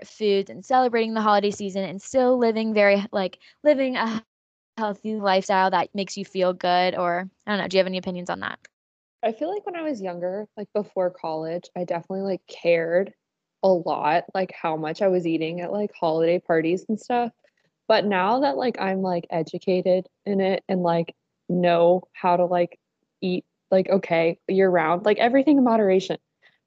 foods 0.05 0.49
and 0.49 0.63
celebrating 0.65 1.13
the 1.13 1.21
holiday 1.21 1.51
season 1.51 1.83
and 1.83 2.01
still 2.01 2.37
living 2.37 2.73
very 2.73 3.03
like 3.11 3.39
living 3.63 3.95
a 3.95 4.23
healthy 4.77 5.15
lifestyle 5.15 5.71
that 5.71 5.93
makes 5.93 6.17
you 6.17 6.25
feel 6.25 6.53
good 6.53 6.95
or 6.95 7.29
i 7.45 7.51
don't 7.51 7.59
know 7.59 7.67
do 7.67 7.77
you 7.77 7.79
have 7.79 7.87
any 7.87 7.97
opinions 7.97 8.29
on 8.29 8.39
that? 8.39 8.59
I 9.23 9.31
feel 9.31 9.53
like 9.53 9.65
when 9.67 9.75
I 9.75 9.83
was 9.83 10.01
younger, 10.01 10.47
like 10.57 10.67
before 10.73 11.11
college, 11.11 11.65
I 11.77 11.83
definitely 11.83 12.21
like 12.21 12.41
cared 12.47 13.13
a 13.63 13.69
lot 13.69 14.23
like 14.33 14.53
how 14.59 14.75
much 14.75 15.01
I 15.01 15.07
was 15.07 15.27
eating 15.27 15.61
at 15.61 15.71
like 15.71 15.91
holiday 15.99 16.39
parties 16.39 16.85
and 16.89 16.99
stuff. 16.99 17.31
But 17.87 18.05
now 18.05 18.39
that 18.41 18.57
like 18.57 18.79
I'm 18.79 19.01
like 19.01 19.27
educated 19.29 20.07
in 20.25 20.41
it 20.41 20.63
and 20.69 20.81
like 20.81 21.15
know 21.49 22.03
how 22.13 22.37
to 22.37 22.45
like 22.45 22.79
eat 23.21 23.45
like 23.69 23.89
okay 23.89 24.39
year 24.47 24.69
round, 24.69 25.05
like 25.05 25.17
everything 25.19 25.57
in 25.57 25.63
moderation. 25.63 26.17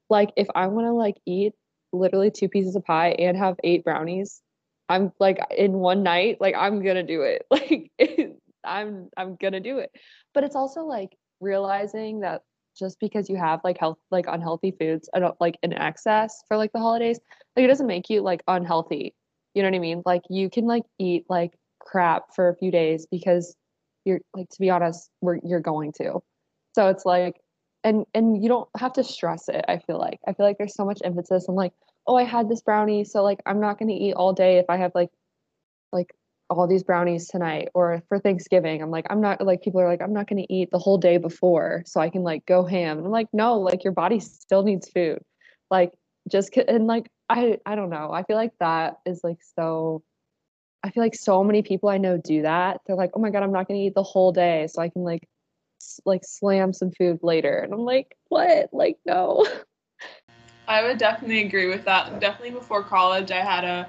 Like 0.09 0.31
if 0.37 0.47
I 0.55 0.67
want 0.67 0.87
to 0.87 0.93
like 0.93 1.17
eat 1.25 1.53
literally 1.91 2.31
two 2.31 2.49
pieces 2.49 2.75
of 2.75 2.85
pie 2.85 3.09
and 3.19 3.37
have 3.37 3.55
eight 3.63 3.83
brownies, 3.83 4.41
I'm 4.89 5.11
like 5.19 5.39
in 5.57 5.73
one 5.73 6.03
night, 6.03 6.37
like 6.39 6.55
I'm 6.55 6.83
gonna 6.83 7.03
do 7.03 7.21
it. 7.23 7.45
Like 7.51 7.91
I'm 8.63 9.09
I'm 9.15 9.35
gonna 9.35 9.59
do 9.59 9.79
it. 9.79 9.91
But 10.33 10.43
it's 10.43 10.55
also 10.55 10.85
like 10.85 11.15
realizing 11.39 12.21
that 12.21 12.43
just 12.77 12.99
because 12.99 13.29
you 13.29 13.35
have 13.35 13.61
like 13.63 13.77
health 13.79 13.97
like 14.11 14.25
unhealthy 14.27 14.71
foods 14.71 15.09
I 15.13 15.19
don't 15.19 15.31
uh, 15.31 15.35
like 15.39 15.57
in 15.63 15.73
excess 15.73 16.43
for 16.47 16.57
like 16.57 16.71
the 16.73 16.79
holidays 16.79 17.19
like 17.55 17.65
it 17.65 17.67
doesn't 17.67 17.87
make 17.87 18.09
you 18.09 18.21
like 18.21 18.43
unhealthy 18.47 19.15
you 19.55 19.63
know 19.63 19.69
what 19.69 19.75
i 19.75 19.79
mean? 19.79 20.03
Like 20.05 20.23
you 20.29 20.49
can 20.49 20.65
like 20.65 20.83
eat 20.99 21.25
like 21.29 21.57
crap 21.79 22.35
for 22.35 22.49
a 22.49 22.55
few 22.55 22.71
days 22.71 23.07
because 23.09 23.55
you're 24.03 24.19
like 24.35 24.49
to 24.49 24.59
be 24.59 24.69
honest 24.69 25.09
we're 25.21 25.39
you're 25.43 25.61
going 25.61 25.93
to. 25.93 26.19
So 26.73 26.89
it's 26.89 27.05
like 27.05 27.41
and 27.83 28.05
and 28.13 28.43
you 28.43 28.49
don't 28.49 28.69
have 28.77 28.93
to 28.93 29.03
stress 29.03 29.47
it 29.47 29.63
i 29.67 29.79
feel 29.79 29.97
like. 29.97 30.19
I 30.27 30.33
feel 30.33 30.45
like 30.45 30.57
there's 30.57 30.75
so 30.75 30.85
much 30.85 30.99
emphasis 31.03 31.45
on 31.47 31.55
like 31.55 31.73
oh 32.05 32.15
i 32.15 32.23
had 32.23 32.49
this 32.49 32.61
brownie 32.61 33.05
so 33.05 33.23
like 33.23 33.39
i'm 33.45 33.61
not 33.61 33.79
going 33.79 33.89
to 33.89 33.95
eat 33.95 34.13
all 34.13 34.33
day 34.33 34.57
if 34.57 34.65
i 34.69 34.77
have 34.77 34.91
like 34.93 35.09
like 35.91 36.13
all 36.49 36.67
these 36.67 36.83
brownies 36.83 37.27
tonight 37.27 37.69
or 37.73 38.03
for 38.07 38.19
Thanksgiving. 38.19 38.81
I'm 38.81 38.91
like, 38.91 39.05
I'm 39.09 39.21
not 39.21 39.41
like 39.41 39.61
people 39.63 39.81
are 39.81 39.87
like, 39.87 40.01
I'm 40.01 40.13
not 40.13 40.27
gonna 40.27 40.45
eat 40.49 40.69
the 40.71 40.79
whole 40.79 40.97
day 40.97 41.17
before 41.17 41.83
so 41.85 41.99
I 41.99 42.09
can 42.09 42.23
like 42.23 42.45
go 42.45 42.63
ham. 42.65 42.97
And 42.97 43.05
I'm 43.05 43.11
like, 43.11 43.27
no, 43.33 43.59
like 43.59 43.83
your 43.83 43.93
body 43.93 44.19
still 44.19 44.63
needs 44.63 44.89
food. 44.89 45.19
Like 45.71 45.91
just 46.29 46.55
and 46.57 46.87
like 46.87 47.09
I 47.29 47.57
I 47.65 47.75
don't 47.75 47.89
know. 47.89 48.11
I 48.11 48.23
feel 48.23 48.35
like 48.35 48.53
that 48.59 48.97
is 49.05 49.21
like 49.23 49.39
so 49.57 50.03
I 50.83 50.91
feel 50.91 51.03
like 51.03 51.15
so 51.15 51.43
many 51.43 51.63
people 51.63 51.89
I 51.89 51.97
know 51.97 52.17
do 52.17 52.43
that. 52.43 52.81
They're 52.85 52.95
like, 52.95 53.11
oh 53.15 53.19
my 53.19 53.31
god, 53.31 53.43
I'm 53.43 53.51
not 53.51 53.67
gonna 53.67 53.79
eat 53.79 53.95
the 53.95 54.03
whole 54.03 54.31
day 54.31 54.67
so 54.67 54.81
I 54.81 54.89
can 54.89 55.03
like 55.03 55.27
s- 55.81 55.99
like 56.05 56.21
slam 56.23 56.73
some 56.73 56.91
food 56.91 57.19
later. 57.23 57.59
And 57.59 57.73
I'm 57.73 57.85
like, 57.85 58.15
what? 58.29 58.69
Like 58.71 58.97
no. 59.05 59.45
I 60.67 60.83
would 60.83 60.97
definitely 60.97 61.45
agree 61.45 61.67
with 61.67 61.85
that. 61.85 62.19
Definitely 62.19 62.51
before 62.51 62.83
college, 62.83 63.31
I 63.31 63.41
had 63.41 63.63
a 63.63 63.87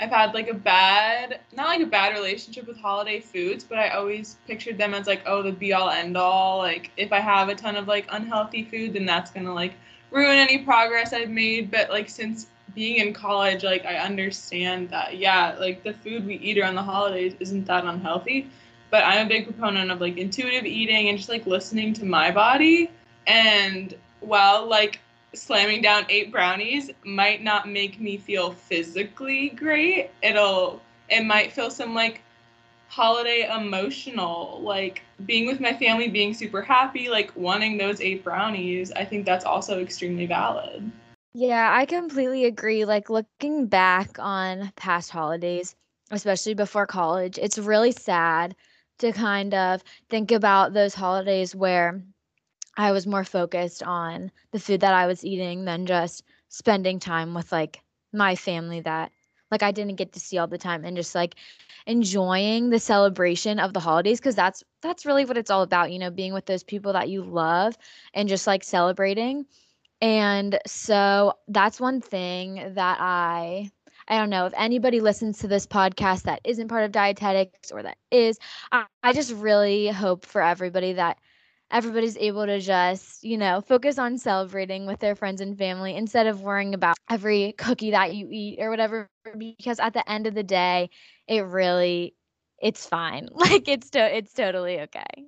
I've 0.00 0.10
had 0.10 0.32
like 0.32 0.48
a 0.48 0.54
bad, 0.54 1.40
not 1.52 1.68
like 1.68 1.82
a 1.82 1.86
bad 1.86 2.14
relationship 2.14 2.66
with 2.66 2.78
holiday 2.78 3.20
foods, 3.20 3.64
but 3.64 3.78
I 3.78 3.90
always 3.90 4.36
pictured 4.46 4.78
them 4.78 4.94
as 4.94 5.06
like, 5.06 5.22
oh, 5.26 5.42
the 5.42 5.52
be 5.52 5.74
all 5.74 5.90
end 5.90 6.16
all. 6.16 6.58
Like, 6.58 6.90
if 6.96 7.12
I 7.12 7.20
have 7.20 7.50
a 7.50 7.54
ton 7.54 7.76
of 7.76 7.86
like 7.86 8.06
unhealthy 8.10 8.64
food, 8.64 8.94
then 8.94 9.04
that's 9.04 9.30
gonna 9.30 9.52
like 9.52 9.74
ruin 10.10 10.38
any 10.38 10.58
progress 10.58 11.12
I've 11.12 11.28
made. 11.28 11.70
But 11.70 11.90
like, 11.90 12.08
since 12.08 12.46
being 12.74 12.96
in 12.96 13.12
college, 13.12 13.62
like, 13.62 13.84
I 13.84 13.96
understand 13.96 14.88
that, 14.88 15.18
yeah, 15.18 15.54
like 15.60 15.82
the 15.82 15.92
food 15.92 16.26
we 16.26 16.36
eat 16.36 16.58
around 16.58 16.76
the 16.76 16.82
holidays 16.82 17.34
isn't 17.38 17.66
that 17.66 17.84
unhealthy. 17.84 18.48
But 18.90 19.04
I'm 19.04 19.26
a 19.26 19.28
big 19.28 19.44
proponent 19.44 19.90
of 19.90 20.00
like 20.00 20.16
intuitive 20.16 20.64
eating 20.64 21.10
and 21.10 21.18
just 21.18 21.28
like 21.28 21.46
listening 21.46 21.92
to 21.94 22.06
my 22.06 22.30
body. 22.30 22.90
And 23.26 23.94
well, 24.22 24.66
like 24.66 25.00
slamming 25.34 25.82
down 25.82 26.06
eight 26.08 26.30
brownies 26.32 26.90
might 27.04 27.42
not 27.42 27.68
make 27.68 28.00
me 28.00 28.16
feel 28.16 28.52
physically 28.52 29.50
great. 29.50 30.10
It'll 30.22 30.80
it 31.08 31.24
might 31.24 31.52
feel 31.52 31.70
some 31.70 31.94
like 31.94 32.22
holiday 32.88 33.48
emotional, 33.54 34.60
like 34.62 35.02
being 35.26 35.46
with 35.46 35.60
my 35.60 35.72
family, 35.74 36.08
being 36.08 36.34
super 36.34 36.62
happy, 36.62 37.08
like 37.08 37.32
wanting 37.36 37.78
those 37.78 38.00
eight 38.00 38.24
brownies. 38.24 38.92
I 38.92 39.04
think 39.04 39.24
that's 39.26 39.44
also 39.44 39.80
extremely 39.80 40.26
valid. 40.26 40.90
Yeah, 41.34 41.72
I 41.72 41.86
completely 41.86 42.44
agree. 42.44 42.84
Like 42.84 43.08
looking 43.10 43.66
back 43.68 44.18
on 44.18 44.72
past 44.76 45.10
holidays, 45.10 45.74
especially 46.10 46.54
before 46.54 46.86
college, 46.86 47.38
it's 47.38 47.58
really 47.58 47.92
sad 47.92 48.56
to 48.98 49.12
kind 49.12 49.54
of 49.54 49.82
think 50.10 50.32
about 50.32 50.72
those 50.72 50.94
holidays 50.94 51.54
where 51.54 52.02
I 52.80 52.92
was 52.92 53.06
more 53.06 53.24
focused 53.24 53.82
on 53.82 54.30
the 54.52 54.58
food 54.58 54.80
that 54.80 54.94
I 54.94 55.06
was 55.06 55.22
eating 55.22 55.66
than 55.66 55.84
just 55.84 56.24
spending 56.48 56.98
time 56.98 57.34
with 57.34 57.52
like 57.52 57.82
my 58.10 58.34
family 58.34 58.80
that 58.80 59.12
like 59.50 59.62
I 59.62 59.70
didn't 59.70 59.96
get 59.96 60.14
to 60.14 60.20
see 60.20 60.38
all 60.38 60.46
the 60.46 60.56
time 60.56 60.84
and 60.86 60.96
just 60.96 61.14
like 61.14 61.34
enjoying 61.86 62.70
the 62.70 62.78
celebration 62.78 63.58
of 63.58 63.74
the 63.74 63.80
holidays 63.80 64.18
because 64.18 64.34
that's 64.34 64.64
that's 64.80 65.04
really 65.04 65.26
what 65.26 65.36
it's 65.36 65.50
all 65.50 65.60
about, 65.60 65.92
you 65.92 65.98
know, 65.98 66.10
being 66.10 66.32
with 66.32 66.46
those 66.46 66.62
people 66.62 66.94
that 66.94 67.10
you 67.10 67.22
love 67.22 67.76
and 68.14 68.30
just 68.30 68.46
like 68.46 68.64
celebrating. 68.64 69.44
And 70.00 70.58
so 70.66 71.34
that's 71.48 71.80
one 71.80 72.00
thing 72.00 72.72
that 72.76 72.96
I 72.98 73.70
I 74.08 74.16
don't 74.16 74.30
know 74.30 74.46
if 74.46 74.54
anybody 74.56 75.00
listens 75.00 75.38
to 75.40 75.48
this 75.48 75.66
podcast 75.66 76.22
that 76.22 76.40
isn't 76.44 76.68
part 76.68 76.84
of 76.84 76.92
dietetics 76.92 77.70
or 77.70 77.82
that 77.82 77.98
is. 78.10 78.38
I, 78.72 78.86
I 79.02 79.12
just 79.12 79.32
really 79.34 79.88
hope 79.88 80.24
for 80.24 80.40
everybody 80.40 80.94
that 80.94 81.18
everybody's 81.70 82.16
able 82.16 82.46
to 82.46 82.60
just, 82.60 83.22
you 83.24 83.38
know, 83.38 83.60
focus 83.60 83.98
on 83.98 84.18
celebrating 84.18 84.86
with 84.86 84.98
their 85.00 85.14
friends 85.14 85.40
and 85.40 85.56
family 85.56 85.94
instead 85.96 86.26
of 86.26 86.42
worrying 86.42 86.74
about 86.74 86.96
every 87.08 87.52
cookie 87.58 87.92
that 87.92 88.14
you 88.14 88.28
eat 88.30 88.58
or 88.60 88.70
whatever 88.70 89.08
because 89.38 89.78
at 89.80 89.94
the 89.94 90.10
end 90.10 90.26
of 90.26 90.34
the 90.34 90.42
day, 90.42 90.90
it 91.28 91.40
really 91.40 92.14
it's 92.60 92.86
fine. 92.86 93.28
Like 93.34 93.68
it's 93.68 93.90
to, 93.90 94.16
it's 94.16 94.32
totally 94.32 94.80
okay. 94.80 95.26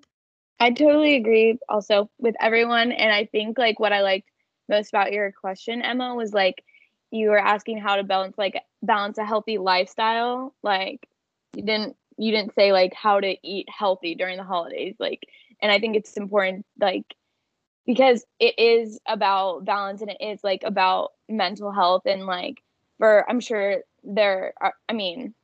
I 0.61 0.71
totally 0.71 1.17
agree 1.17 1.59
also 1.69 2.09
with 2.19 2.35
everyone 2.41 2.93
and 2.93 3.13
I 3.13 3.27
think 3.27 3.59
like 3.59 3.81
what 3.81 3.93
I 3.93 4.03
liked 4.03 4.29
most 4.69 4.91
about 4.91 5.13
your 5.13 5.33
question 5.33 5.83
Emma 5.83 6.15
was 6.15 6.33
like 6.33 6.65
you 7.11 7.31
were 7.31 7.39
asking 7.39 7.79
how 7.79 7.97
to 7.97 8.05
balance 8.05 8.39
like 8.39 8.63
balance 8.83 9.19
a 9.19 9.25
healthy 9.25 9.59
lifestyle 9.59 10.55
like 10.63 11.09
you 11.57 11.65
didn't 11.65 11.97
you 12.17 12.31
didn't 12.31 12.55
say 12.55 12.73
like 12.73 12.95
how 12.95 13.19
to 13.21 13.37
eat 13.43 13.67
healthy 13.69 14.15
during 14.15 14.37
the 14.37 14.45
holidays 14.45 14.95
like 15.01 15.27
and 15.63 15.73
i 15.73 15.79
think 15.79 15.97
it's 15.97 16.17
important 16.17 16.67
like 16.81 17.15
because 17.87 18.25
it 18.39 18.59
is 18.59 19.01
about 19.07 19.65
balance 19.65 20.03
and 20.03 20.11
it 20.11 20.19
is 20.21 20.41
like 20.45 20.63
about 20.65 21.13
mental 21.29 21.73
health 21.73 22.03
and 22.07 22.27
like 22.27 22.63
for 22.99 23.29
i'm 23.31 23.41
sure 23.41 23.79
there 24.05 24.53
are 24.61 24.75
i 24.89 24.93
mean 24.93 25.35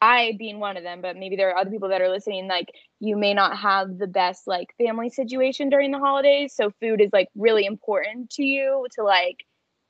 i 0.00 0.34
being 0.38 0.58
one 0.60 0.76
of 0.76 0.82
them 0.82 1.00
but 1.00 1.16
maybe 1.16 1.36
there 1.36 1.50
are 1.50 1.58
other 1.58 1.70
people 1.70 1.88
that 1.88 2.00
are 2.00 2.08
listening 2.08 2.48
like 2.48 2.72
you 3.04 3.16
may 3.16 3.34
not 3.34 3.56
have 3.58 3.98
the 3.98 4.06
best 4.06 4.46
like 4.46 4.74
family 4.78 5.10
situation 5.10 5.68
during 5.68 5.90
the 5.92 5.98
holidays. 5.98 6.54
So 6.54 6.70
food 6.80 7.00
is 7.00 7.10
like 7.12 7.28
really 7.36 7.66
important 7.66 8.30
to 8.30 8.42
you 8.42 8.86
to 8.92 9.04
like 9.04 9.44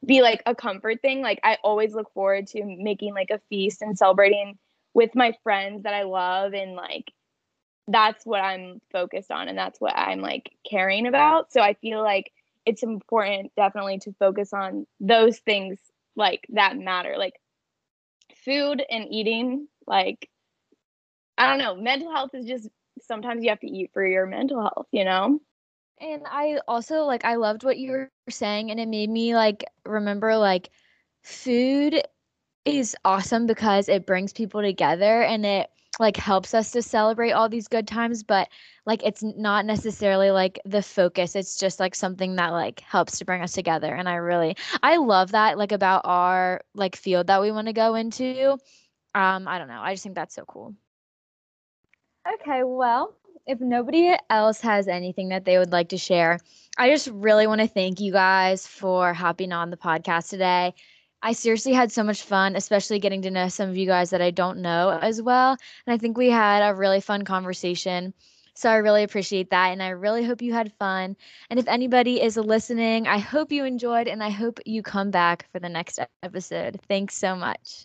be 0.05 0.21
like 0.21 0.43
a 0.47 0.55
comfort 0.55 1.01
thing. 1.01 1.23
Like 1.23 1.41
i 1.45 1.59
always 1.63 1.95
look 1.95 2.13
forward 2.13 2.49
to 2.49 2.65
making 2.65 3.15
like 3.15 3.31
a 3.31 3.41
feast 3.49 3.83
and 3.83 3.97
celebrating 3.97 4.59
with 4.95 5.15
my 5.15 5.33
friends 5.43 5.83
that 5.85 5.95
i 5.95 6.03
love 6.05 6.55
and 6.55 6.75
like 6.75 7.13
that's 7.89 8.25
what 8.25 8.41
I'm 8.41 8.81
focused 8.93 9.31
on 9.31 9.49
and 9.49 9.59
that's 9.59 9.81
what 9.81 9.97
I'm 9.97 10.21
like 10.21 10.53
caring 10.69 11.07
about. 11.07 11.53
So 11.53 11.61
I 11.61 11.75
feel 11.75 12.03
like 12.03 12.33
it's 12.67 12.83
important 12.83 13.53
definitely 13.57 13.99
to 14.01 14.15
focus 14.19 14.53
on 14.53 14.87
those 15.01 15.39
things 15.39 15.79
like 16.17 16.47
that 16.51 16.79
matter. 16.79 17.17
Like 17.19 17.35
food 18.45 18.83
and 18.91 19.07
eating, 19.11 19.69
like 19.87 20.29
I 21.37 21.49
don't 21.49 21.59
know, 21.59 21.75
mental 21.75 22.13
health 22.15 22.31
is 22.35 22.47
just 22.47 22.69
sometimes 23.01 23.43
you 23.43 23.51
have 23.51 23.61
to 23.61 23.71
eat 23.71 23.91
for 23.93 24.07
your 24.07 24.27
mental 24.27 24.61
health, 24.61 24.87
you 24.93 25.05
know? 25.05 25.41
And 26.01 26.23
I 26.27 26.59
also 26.67 27.05
like 27.05 27.25
I 27.25 27.37
loved 27.37 27.65
what 27.65 27.79
you 27.79 27.93
were 27.93 28.11
saying 28.29 28.71
and 28.71 28.81
it 28.81 28.89
made 28.89 29.11
me 29.11 29.35
like 29.35 29.65
remember 29.85 30.37
like 30.37 30.71
food 31.23 32.03
is 32.65 32.97
awesome 33.05 33.47
because 33.47 33.89
it 33.89 34.07
brings 34.07 34.33
people 34.33 34.63
together 34.63 35.23
and 35.23 35.45
it 35.45 35.71
like 36.01 36.17
helps 36.17 36.55
us 36.55 36.71
to 36.73 36.83
celebrate 36.83 37.33
all 37.33 37.49
these 37.49 37.69
good 37.69 37.87
times 37.87 38.23
but 38.23 38.49
like 38.87 39.03
it's 39.05 39.23
not 39.23 39.65
necessarily 39.65 40.31
like 40.31 40.61
the 40.65 40.83
focus. 40.83 41.35
It's 41.35 41.57
just 41.57 41.81
like 41.81 41.95
something 41.95 42.37
that 42.37 42.51
like 42.51 42.81
helps 42.81 43.19
to 43.19 43.25
bring 43.25 43.43
us 43.43 43.53
together 43.53 43.95
and 43.95 44.09
i 44.09 44.17
really 44.17 44.57
i 44.83 44.97
love 44.97 45.33
that 45.33 45.59
like 45.59 45.73
about 45.73 46.03
our 46.05 46.61
like 46.75 46.97
field 46.97 47.29
that 47.29 47.41
we 47.41 47.51
want 47.51 47.67
to 47.69 47.73
go 47.73 47.95
into. 47.95 48.53
Um 49.15 49.49
i 49.49 49.59
don't 49.59 49.69
know. 49.69 49.81
I 49.81 49.95
just 49.95 50.03
think 50.03 50.15
that's 50.15 50.35
so 50.35 50.45
cool. 50.45 50.75
Okay 52.41 52.63
well 52.65 53.15
if 53.47 53.61
nobody 53.61 54.15
else 54.31 54.61
has 54.63 54.89
anything 54.89 55.29
that 55.29 55.45
they 55.45 55.59
would 55.59 55.71
like 55.71 55.91
to 55.91 55.99
share 55.99 56.39
i 56.79 56.89
just 56.89 57.09
really 57.09 57.47
want 57.47 57.61
to 57.61 57.67
thank 57.69 58.01
you 58.01 58.11
guys 58.11 58.67
for 58.67 59.13
hopping 59.13 59.53
on 59.53 59.71
the 59.71 59.77
podcast 59.77 60.31
today 60.31 60.73
I 61.25 61.33
seriously 61.33 61.73
had 61.73 61.91
so 61.91 62.05
much 62.05 62.23
fun, 62.23 62.55
especially 62.55 63.01
getting 63.01 63.23
to 63.23 63.31
know 63.31 63.49
some 63.49 63.69
of 63.69 63.77
you 63.77 63.87
guys 63.87 64.11
that 64.11 64.23
I 64.23 64.31
don't 64.31 64.59
know 64.59 64.91
as 65.03 65.23
well. 65.23 65.57
And 65.87 65.95
I 65.95 65.99
think 65.99 66.17
we 66.17 66.31
had 66.31 66.61
a 66.63 66.75
really 66.75 67.01
fun 67.01 67.25
conversation. 67.25 68.15
So 68.55 68.71
I 68.71 68.77
really 68.77 69.03
appreciate 69.03 69.51
that. 69.51 69.71
And 69.73 69.83
I 69.83 69.89
really 69.89 70.25
hope 70.25 70.43
you 70.43 70.53
had 70.53 70.73
fun. 70.75 71.17
And 71.51 71.59
if 71.59 71.67
anybody 71.69 72.23
is 72.23 72.37
listening, 72.37 73.09
I 73.09 73.19
hope 73.19 73.51
you 73.53 73.65
enjoyed 73.65 74.07
and 74.07 74.23
I 74.23 74.31
hope 74.31 74.61
you 74.67 74.83
come 74.83 75.11
back 75.11 75.49
for 75.51 75.59
the 75.59 75.69
next 75.69 75.99
episode. 76.23 76.81
Thanks 76.89 77.17
so 77.17 77.35
much. 77.35 77.83